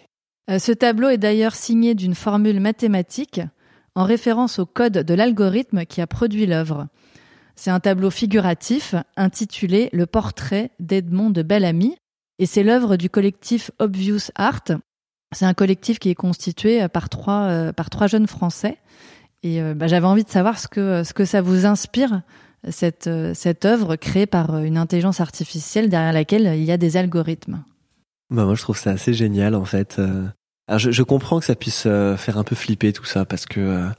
[0.50, 3.40] Euh, ce tableau est d'ailleurs signé d'une formule mathématique
[3.94, 6.86] en référence au code de l'algorithme qui a produit l'œuvre.
[7.56, 11.96] C'est un tableau figuratif intitulé Le portrait d'Edmond de Bellamy
[12.38, 14.64] et c'est l'œuvre du collectif Obvious Art
[15.32, 18.78] c'est un collectif qui est constitué euh, par trois, euh, par trois jeunes Français.
[19.42, 22.22] Et euh, bah, j'avais envie de savoir ce que, ce que ça vous inspire,
[22.68, 27.64] cette, cette œuvre créée par une intelligence artificielle derrière laquelle il y a des algorithmes.
[28.30, 30.00] Bah moi je trouve ça assez génial en fait.
[30.68, 33.90] Alors je, je comprends que ça puisse faire un peu flipper tout ça parce que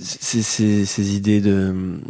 [0.00, 2.00] ces, ces, ces, idées de,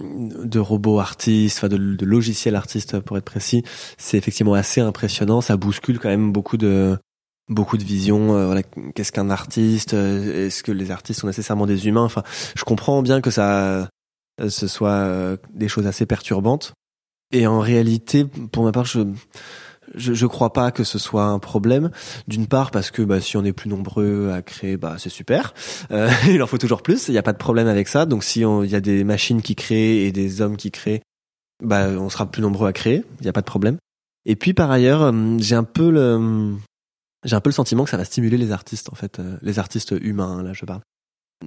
[0.45, 3.65] de robots artistes, enfin de, de logiciels artistes pour être précis,
[3.99, 5.41] c'est effectivement assez impressionnant.
[5.41, 6.97] Ça bouscule quand même beaucoup de
[7.49, 8.37] beaucoup de visions.
[8.37, 12.23] Euh, voilà, qu'est-ce qu'un artiste euh, Est-ce que les artistes sont nécessairement des humains Enfin,
[12.57, 13.91] je comprends bien que ça
[14.41, 16.73] euh, ce soit des choses assez perturbantes.
[17.33, 19.01] Et en réalité, pour ma part, je
[19.95, 21.91] je, je crois pas que ce soit un problème.
[22.29, 25.55] D'une part parce que bah, si on est plus nombreux à créer, bah c'est super.
[25.91, 27.09] Euh, il en faut toujours plus.
[27.09, 28.07] Il n'y a pas de problème avec ça.
[28.07, 31.03] Donc si il y a des machines qui créent et des hommes qui créent,
[31.63, 33.05] bah on sera plus nombreux à créer.
[33.21, 33.77] Il n'y a pas de problème.
[34.25, 36.55] Et puis par ailleurs, euh, j'ai un peu le
[37.25, 39.59] j'ai un peu le sentiment que ça va stimuler les artistes en fait, euh, les
[39.59, 40.81] artistes humains là je parle.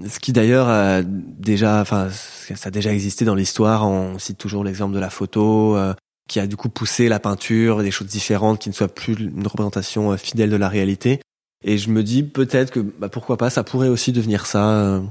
[0.10, 3.88] Ce qui d'ailleurs a déjà, enfin, ça a déjà existé dans l'histoire.
[3.88, 5.78] On cite toujours l'exemple de la photo.
[5.78, 5.94] Euh,
[6.28, 9.48] qui a du coup poussé la peinture, des choses différentes, qui ne soient plus une
[9.48, 11.20] représentation euh, fidèle de la réalité.
[11.64, 15.02] Et je me dis peut-être que bah, pourquoi pas, ça pourrait aussi devenir ça euh,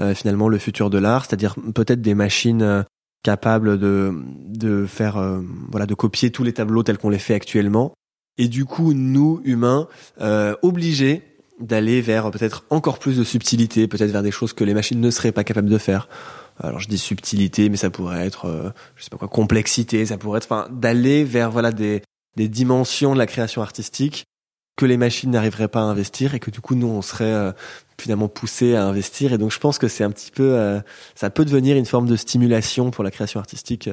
[0.00, 2.82] euh finalement le futur de l'art, c'est-à-dire peut-être des machines euh,
[3.22, 4.12] capables de
[4.48, 5.22] de faire
[5.70, 7.92] voilà de copier tous les tableaux tels qu'on les fait actuellement.
[8.38, 9.88] Et du coup, nous humains
[10.62, 11.22] obligés
[11.62, 15.10] d'aller vers peut-être encore plus de subtilité, peut-être vers des choses que les machines ne
[15.10, 16.08] seraient pas capables de faire.
[16.60, 20.18] Alors je dis subtilité, mais ça pourrait être, euh, je sais pas quoi, complexité, ça
[20.18, 22.02] pourrait être, enfin, d'aller vers voilà des
[22.36, 24.24] des dimensions de la création artistique
[24.76, 27.52] que les machines n'arriveraient pas à investir et que du coup nous on serait euh,
[27.98, 29.32] finalement poussé à investir.
[29.32, 30.80] Et donc je pense que c'est un petit peu euh,
[31.14, 33.88] ça peut devenir une forme de stimulation pour la création artistique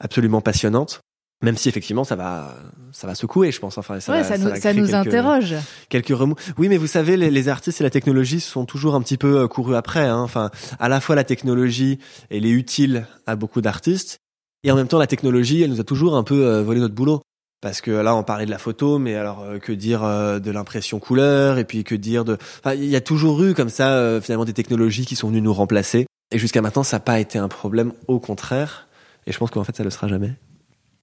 [0.00, 1.00] absolument passionnante
[1.42, 2.56] même si effectivement ça va
[2.92, 3.78] ça va secouer je pense.
[3.78, 5.54] Enfin ça, ouais, ça, nous, ça nous interroge.
[5.88, 6.36] quelques remous.
[6.58, 9.40] Oui mais vous savez les, les, artistes et la technologie sont toujours un petit peu
[9.40, 10.18] euh, courus après hein.
[10.18, 11.98] enfin à la fois la technologie
[12.30, 14.18] elle est utile à beaucoup d'artistes
[14.64, 16.94] et en même temps la technologie elle nous a toujours un peu euh, volé notre
[16.94, 17.20] boulot.
[17.60, 20.98] Parce que là on parlait de la photo mais alors euh, que dire de l'impression
[20.98, 24.44] couleur et puis que dire de enfin il y a toujours eu comme ça finalement
[24.44, 26.06] des technologies qui sont venues nous remplacer.
[26.30, 28.88] Et jusqu'à maintenant ça n'a pas été un problème au contraire.
[29.26, 30.34] Et je pense qu'en fait ça le sera jamais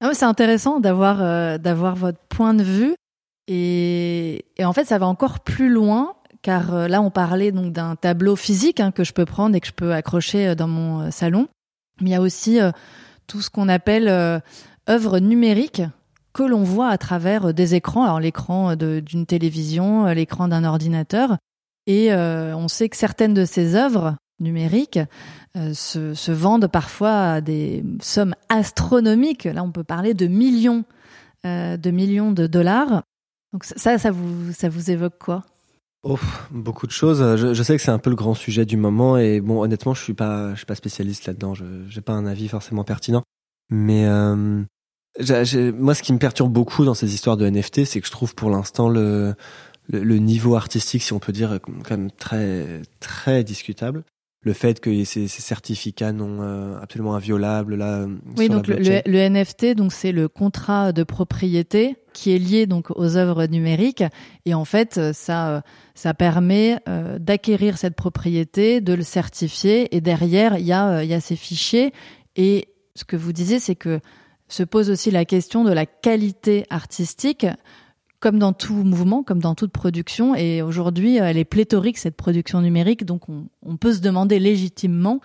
[0.01, 2.95] ah c'est intéressant d'avoir euh, d'avoir votre point de vue.
[3.47, 7.95] Et, en fait ça va encore plus loin car euh, là on parlait donc d'un
[7.95, 11.11] tableau physique hein, que je peux prendre et que je peux accrocher euh, dans mon
[11.11, 11.47] salon.
[12.01, 12.59] Mais il y a aussi
[13.27, 14.07] tout ce qu'on appelle
[14.89, 15.83] œuvres numériques
[16.33, 18.05] que l'on voit à travers des écrans.
[18.05, 21.37] Alors l'écran d'une télévision l'écran d'un ordinateur.
[21.85, 24.99] Et on sait que certaines de ces œuvres numériques
[25.57, 29.45] euh, se, vendent parfois à des sommes astronomiques.
[29.45, 30.83] Là, on peut parler de millions,
[31.45, 33.03] euh, de millions de dollars.
[33.53, 35.43] Donc ça, ça vous, ça vous évoque quoi?
[36.49, 37.19] Beaucoup de choses.
[37.35, 40.01] Je, sais que c'est un peu le grand sujet du moment et bon, honnêtement, je
[40.01, 41.53] suis pas, je suis pas spécialiste là-dedans.
[41.53, 43.23] Je j'ai pas un avis forcément pertinent.
[43.69, 44.63] Mais euh,
[45.77, 48.33] moi, ce qui me perturbe beaucoup dans ces histoires de NFT, c'est que je trouve
[48.33, 49.35] pour l'instant le
[49.91, 54.03] niveau artistique, si on peut dire, quand même très très discutable
[54.43, 57.99] le fait que ces, ces certificats non euh, absolument inviolables là.
[57.99, 62.65] Euh, oui, donc le, le, NFT, donc c'est le contrat de propriété qui est lié
[62.65, 64.03] donc aux œuvres numériques.
[64.45, 65.63] Et en fait ça
[65.93, 69.95] ça permet euh, d'acquérir cette propriété, de le certifier.
[69.95, 71.93] Et derrière il y a il y a ces fichiers.
[72.35, 73.99] Et ce que vous disiez c'est que
[74.47, 77.45] se pose aussi la question de la qualité artistique
[78.21, 80.35] comme dans tout mouvement, comme dans toute production.
[80.35, 83.03] Et aujourd'hui, elle est pléthorique, cette production numérique.
[83.03, 85.19] Donc, on, peut se demander légitimement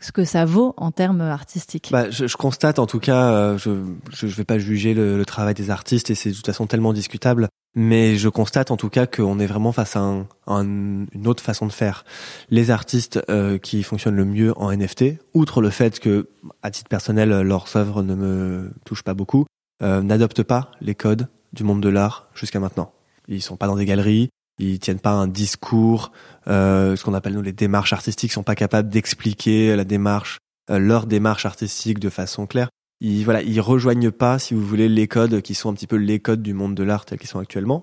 [0.00, 1.88] ce que ça vaut en termes artistiques.
[1.90, 5.24] Bah, je, je constate, en tout cas, euh, je ne vais pas juger le, le,
[5.24, 7.48] travail des artistes et c'est de toute façon tellement discutable.
[7.74, 11.66] Mais je constate en tout cas qu'on est vraiment face à un, une autre façon
[11.66, 12.04] de faire.
[12.50, 16.28] Les artistes euh, qui fonctionnent le mieux en NFT, outre le fait que,
[16.62, 19.46] à titre personnel, leurs œuvres ne me touchent pas beaucoup,
[19.82, 22.92] euh, n'adoptent pas les codes du monde de l'art jusqu'à maintenant.
[23.28, 26.12] Ils sont pas dans des galeries, ils tiennent pas un discours,
[26.48, 30.38] euh, ce qu'on appelle nous les démarches artistiques, sont pas capables d'expliquer la démarche,
[30.70, 32.68] euh, leur démarche artistique de façon claire.
[33.00, 35.96] Ils voilà, ils rejoignent pas, si vous voulez, les codes qui sont un petit peu
[35.96, 37.82] les codes du monde de l'art tels qu'ils sont actuellement.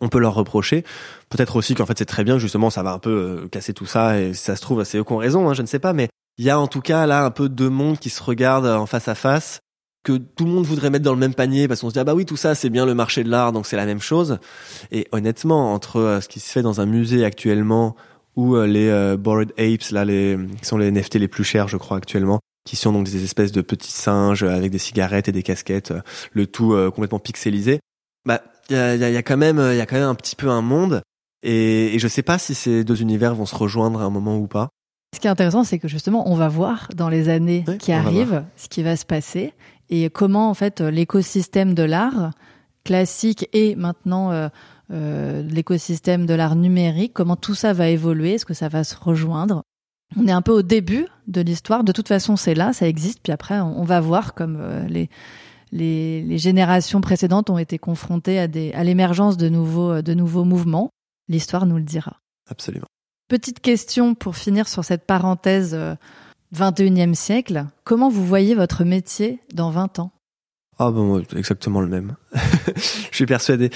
[0.00, 0.84] On peut leur reprocher,
[1.28, 3.10] peut-être aussi qu'en fait c'est très bien, justement, ça va un peu
[3.44, 5.54] euh, casser tout ça et si ça se trouve c'est eux qui ont raison, hein,
[5.54, 7.68] je ne sais pas, mais il y a en tout cas là un peu deux
[7.68, 9.60] mondes qui se regardent en face à face
[10.02, 12.04] que tout le monde voudrait mettre dans le même panier parce qu'on se dit ah
[12.04, 14.38] bah oui tout ça c'est bien le marché de l'art donc c'est la même chose.
[14.90, 17.96] Et honnêtement entre euh, ce qui se fait dans un musée actuellement
[18.36, 21.68] ou euh, les euh, Bored Apes là les qui sont les NFT les plus chers
[21.68, 25.32] je crois actuellement qui sont donc des espèces de petits singes avec des cigarettes et
[25.32, 25.92] des casquettes
[26.32, 27.80] le tout complètement pixelisé
[28.26, 30.36] bah il y a, y a, quand même il y a quand même un petit
[30.36, 31.00] peu un monde.
[31.42, 34.36] Et, et je sais pas si ces deux univers vont se rejoindre à un moment
[34.36, 34.68] ou pas.
[35.14, 38.44] Ce qui est intéressant, c'est que justement, on va voir dans les années qui arrivent
[38.56, 39.54] ce qui va se passer
[39.90, 42.32] et comment en fait l'écosystème de l'art
[42.84, 44.48] classique et maintenant euh,
[44.90, 48.96] euh, l'écosystème de l'art numérique, comment tout ça va évoluer, est-ce que ça va se
[48.96, 49.62] rejoindre?
[50.16, 51.84] On est un peu au début de l'histoire.
[51.84, 53.20] De toute façon, c'est là, ça existe.
[53.22, 55.10] Puis après, on, va voir comme euh, les,
[55.70, 60.44] les, les générations précédentes ont été confrontées à des à l'émergence de nouveaux de nouveaux
[60.44, 60.88] mouvements.
[61.28, 62.20] L'histoire nous le dira.
[62.48, 62.86] Absolument.
[63.28, 65.78] Petite question pour finir sur cette parenthèse
[66.54, 67.66] 21e euh, siècle.
[67.84, 70.12] Comment vous voyez votre métier dans 20 ans?
[70.78, 72.16] Ah bon, exactement le même.
[72.76, 73.70] Je suis persuadé.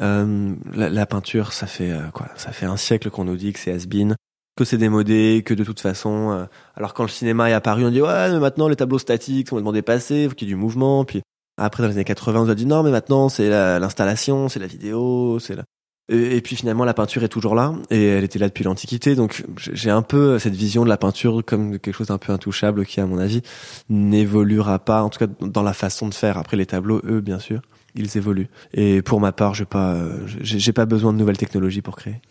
[0.00, 3.58] Euh, la, peinture, ça fait euh, quoi Ça fait un siècle qu'on nous dit que
[3.58, 4.14] c'est has-been,
[4.56, 6.46] que c'est démodé, que de toute façon.
[6.76, 9.56] alors quand le cinéma est apparu, on dit ouais, mais maintenant les tableaux statiques sont
[9.56, 11.04] complètement dépassés, faut qu'il y ait du mouvement.
[11.04, 11.22] Puis
[11.56, 14.66] après dans les années 80, on a dit non, mais maintenant c'est l'installation, c'est la
[14.66, 15.64] vidéo, c'est la...
[16.08, 19.14] Et, puis finalement, la peinture est toujours là, et elle était là depuis l'Antiquité.
[19.14, 22.84] Donc j'ai un peu cette vision de la peinture comme quelque chose d'un peu intouchable
[22.84, 23.42] qui, à mon avis,
[23.88, 26.38] n'évoluera pas, en tout cas dans la façon de faire.
[26.38, 27.62] Après les tableaux, eux, bien sûr,
[27.94, 28.48] ils évoluent.
[28.74, 29.96] Et pour ma part, j'ai pas,
[30.26, 32.20] j'ai pas besoin de nouvelles technologies pour créer.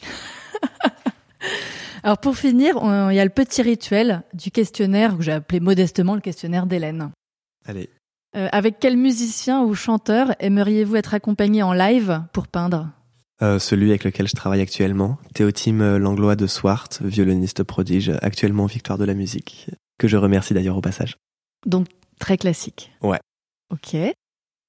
[2.04, 2.76] Alors pour finir,
[3.10, 7.12] il y a le petit rituel du questionnaire que j'ai appelé modestement le questionnaire d'Hélène.
[7.66, 7.90] Allez.
[8.36, 12.90] Euh, avec quel musicien ou chanteur aimeriez-vous être accompagné en live pour peindre?
[13.42, 18.66] Euh, celui avec lequel je travaille actuellement, Théotime euh, Langlois de Swart, violoniste prodige, actuellement
[18.66, 21.18] victoire de la musique, que je remercie d'ailleurs au passage.
[21.66, 21.88] Donc
[22.20, 22.92] très classique.
[23.02, 23.20] Ouais.
[23.72, 23.96] Ok.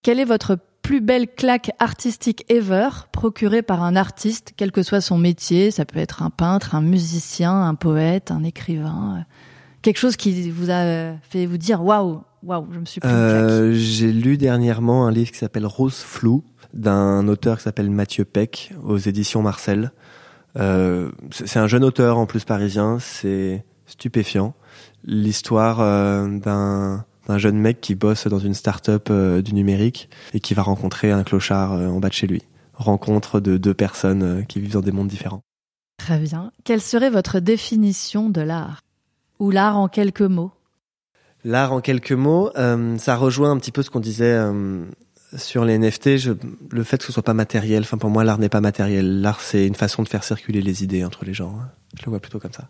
[0.02, 5.00] Quelle est votre plus belle claque artistique ever procurée par un artiste, quel que soit
[5.00, 5.70] son métier?
[5.70, 9.18] Ça peut être un peintre, un musicien, un poète, un écrivain.
[9.18, 9.34] Euh,
[9.82, 13.72] quelque chose qui vous a fait vous dire waouh, waouh, je me suis pris euh,
[13.74, 16.42] J'ai lu dernièrement un livre qui s'appelle Rose Flou
[16.72, 19.92] d'un auteur qui s'appelle Mathieu Peck aux éditions Marcel.
[20.58, 24.54] Euh, c'est un jeune auteur en plus parisien, c'est stupéfiant.
[25.04, 30.40] L'histoire euh, d'un d'un jeune mec qui bosse dans une start-up euh, du numérique et
[30.40, 32.42] qui va rencontrer un clochard en bas de chez lui.
[32.74, 35.42] Rencontre de deux personnes qui vivent dans des mondes différents.
[35.98, 36.50] Très bien.
[36.64, 38.80] Quelle serait votre définition de l'art?
[39.38, 40.50] Ou l'art en quelques mots?
[41.44, 42.50] L'art en quelques mots,
[42.98, 44.36] ça rejoint un petit peu ce qu'on disait
[45.36, 46.32] sur les NFT, je,
[46.70, 49.20] le fait que ce soit pas matériel, enfin pour moi l'art n'est pas matériel.
[49.20, 51.56] L'art c'est une façon de faire circuler les idées entre les gens.
[51.60, 51.70] Hein.
[51.98, 52.68] Je le vois plutôt comme ça.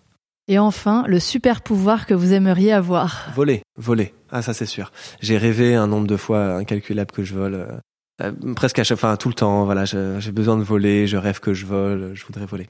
[0.49, 3.31] Et enfin, le super pouvoir que vous aimeriez avoir.
[3.35, 4.13] Voler, voler.
[4.31, 4.93] Ah ça c'est sûr.
[5.21, 7.55] J'ai rêvé un nombre de fois incalculable que je vole.
[7.55, 7.67] Euh,
[8.23, 9.65] euh, presque à chaque, enfin tout le temps.
[9.65, 11.07] Voilà, j'ai besoin de voler.
[11.07, 12.13] Je rêve que je vole.
[12.15, 12.67] Je voudrais voler.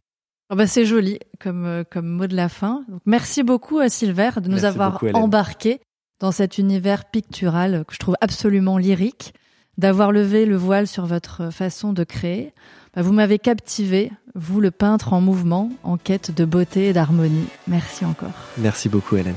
[0.51, 2.84] Oh bah c'est joli comme euh, comme mot de la fin.
[3.07, 5.80] merci beaucoup à Silver de nous avoir embarqués
[6.20, 9.32] dans cet univers pictural que je trouve absolument lyrique
[9.79, 12.53] d'avoir levé le voile sur votre façon de créer.
[12.95, 17.47] Bah, vous m'avez captivé, vous le peintre en mouvement, en quête de beauté et d'harmonie.
[17.66, 18.33] Merci encore.
[18.59, 19.37] Merci beaucoup Hélène.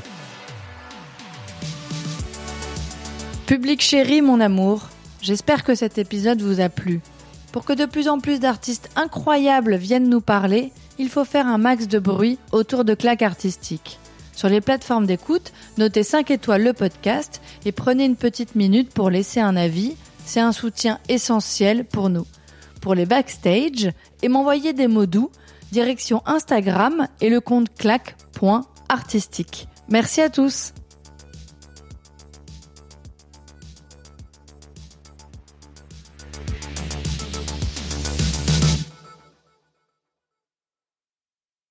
[3.46, 4.90] Public chéri, mon amour,
[5.22, 7.02] j'espère que cet épisode vous a plu.
[7.52, 11.58] Pour que de plus en plus d'artistes incroyables viennent nous parler, il faut faire un
[11.58, 14.00] max de bruit autour de claques artistiques.
[14.34, 19.10] Sur les plateformes d'écoute, notez 5 étoiles le podcast et prenez une petite minute pour
[19.10, 22.26] laisser un avis c'est un soutien essentiel pour nous.
[22.82, 25.32] Pour les backstage et m'envoyer des mots doux,
[25.72, 29.68] direction Instagram et le compte clac.artistique.
[29.90, 30.74] Merci à tous!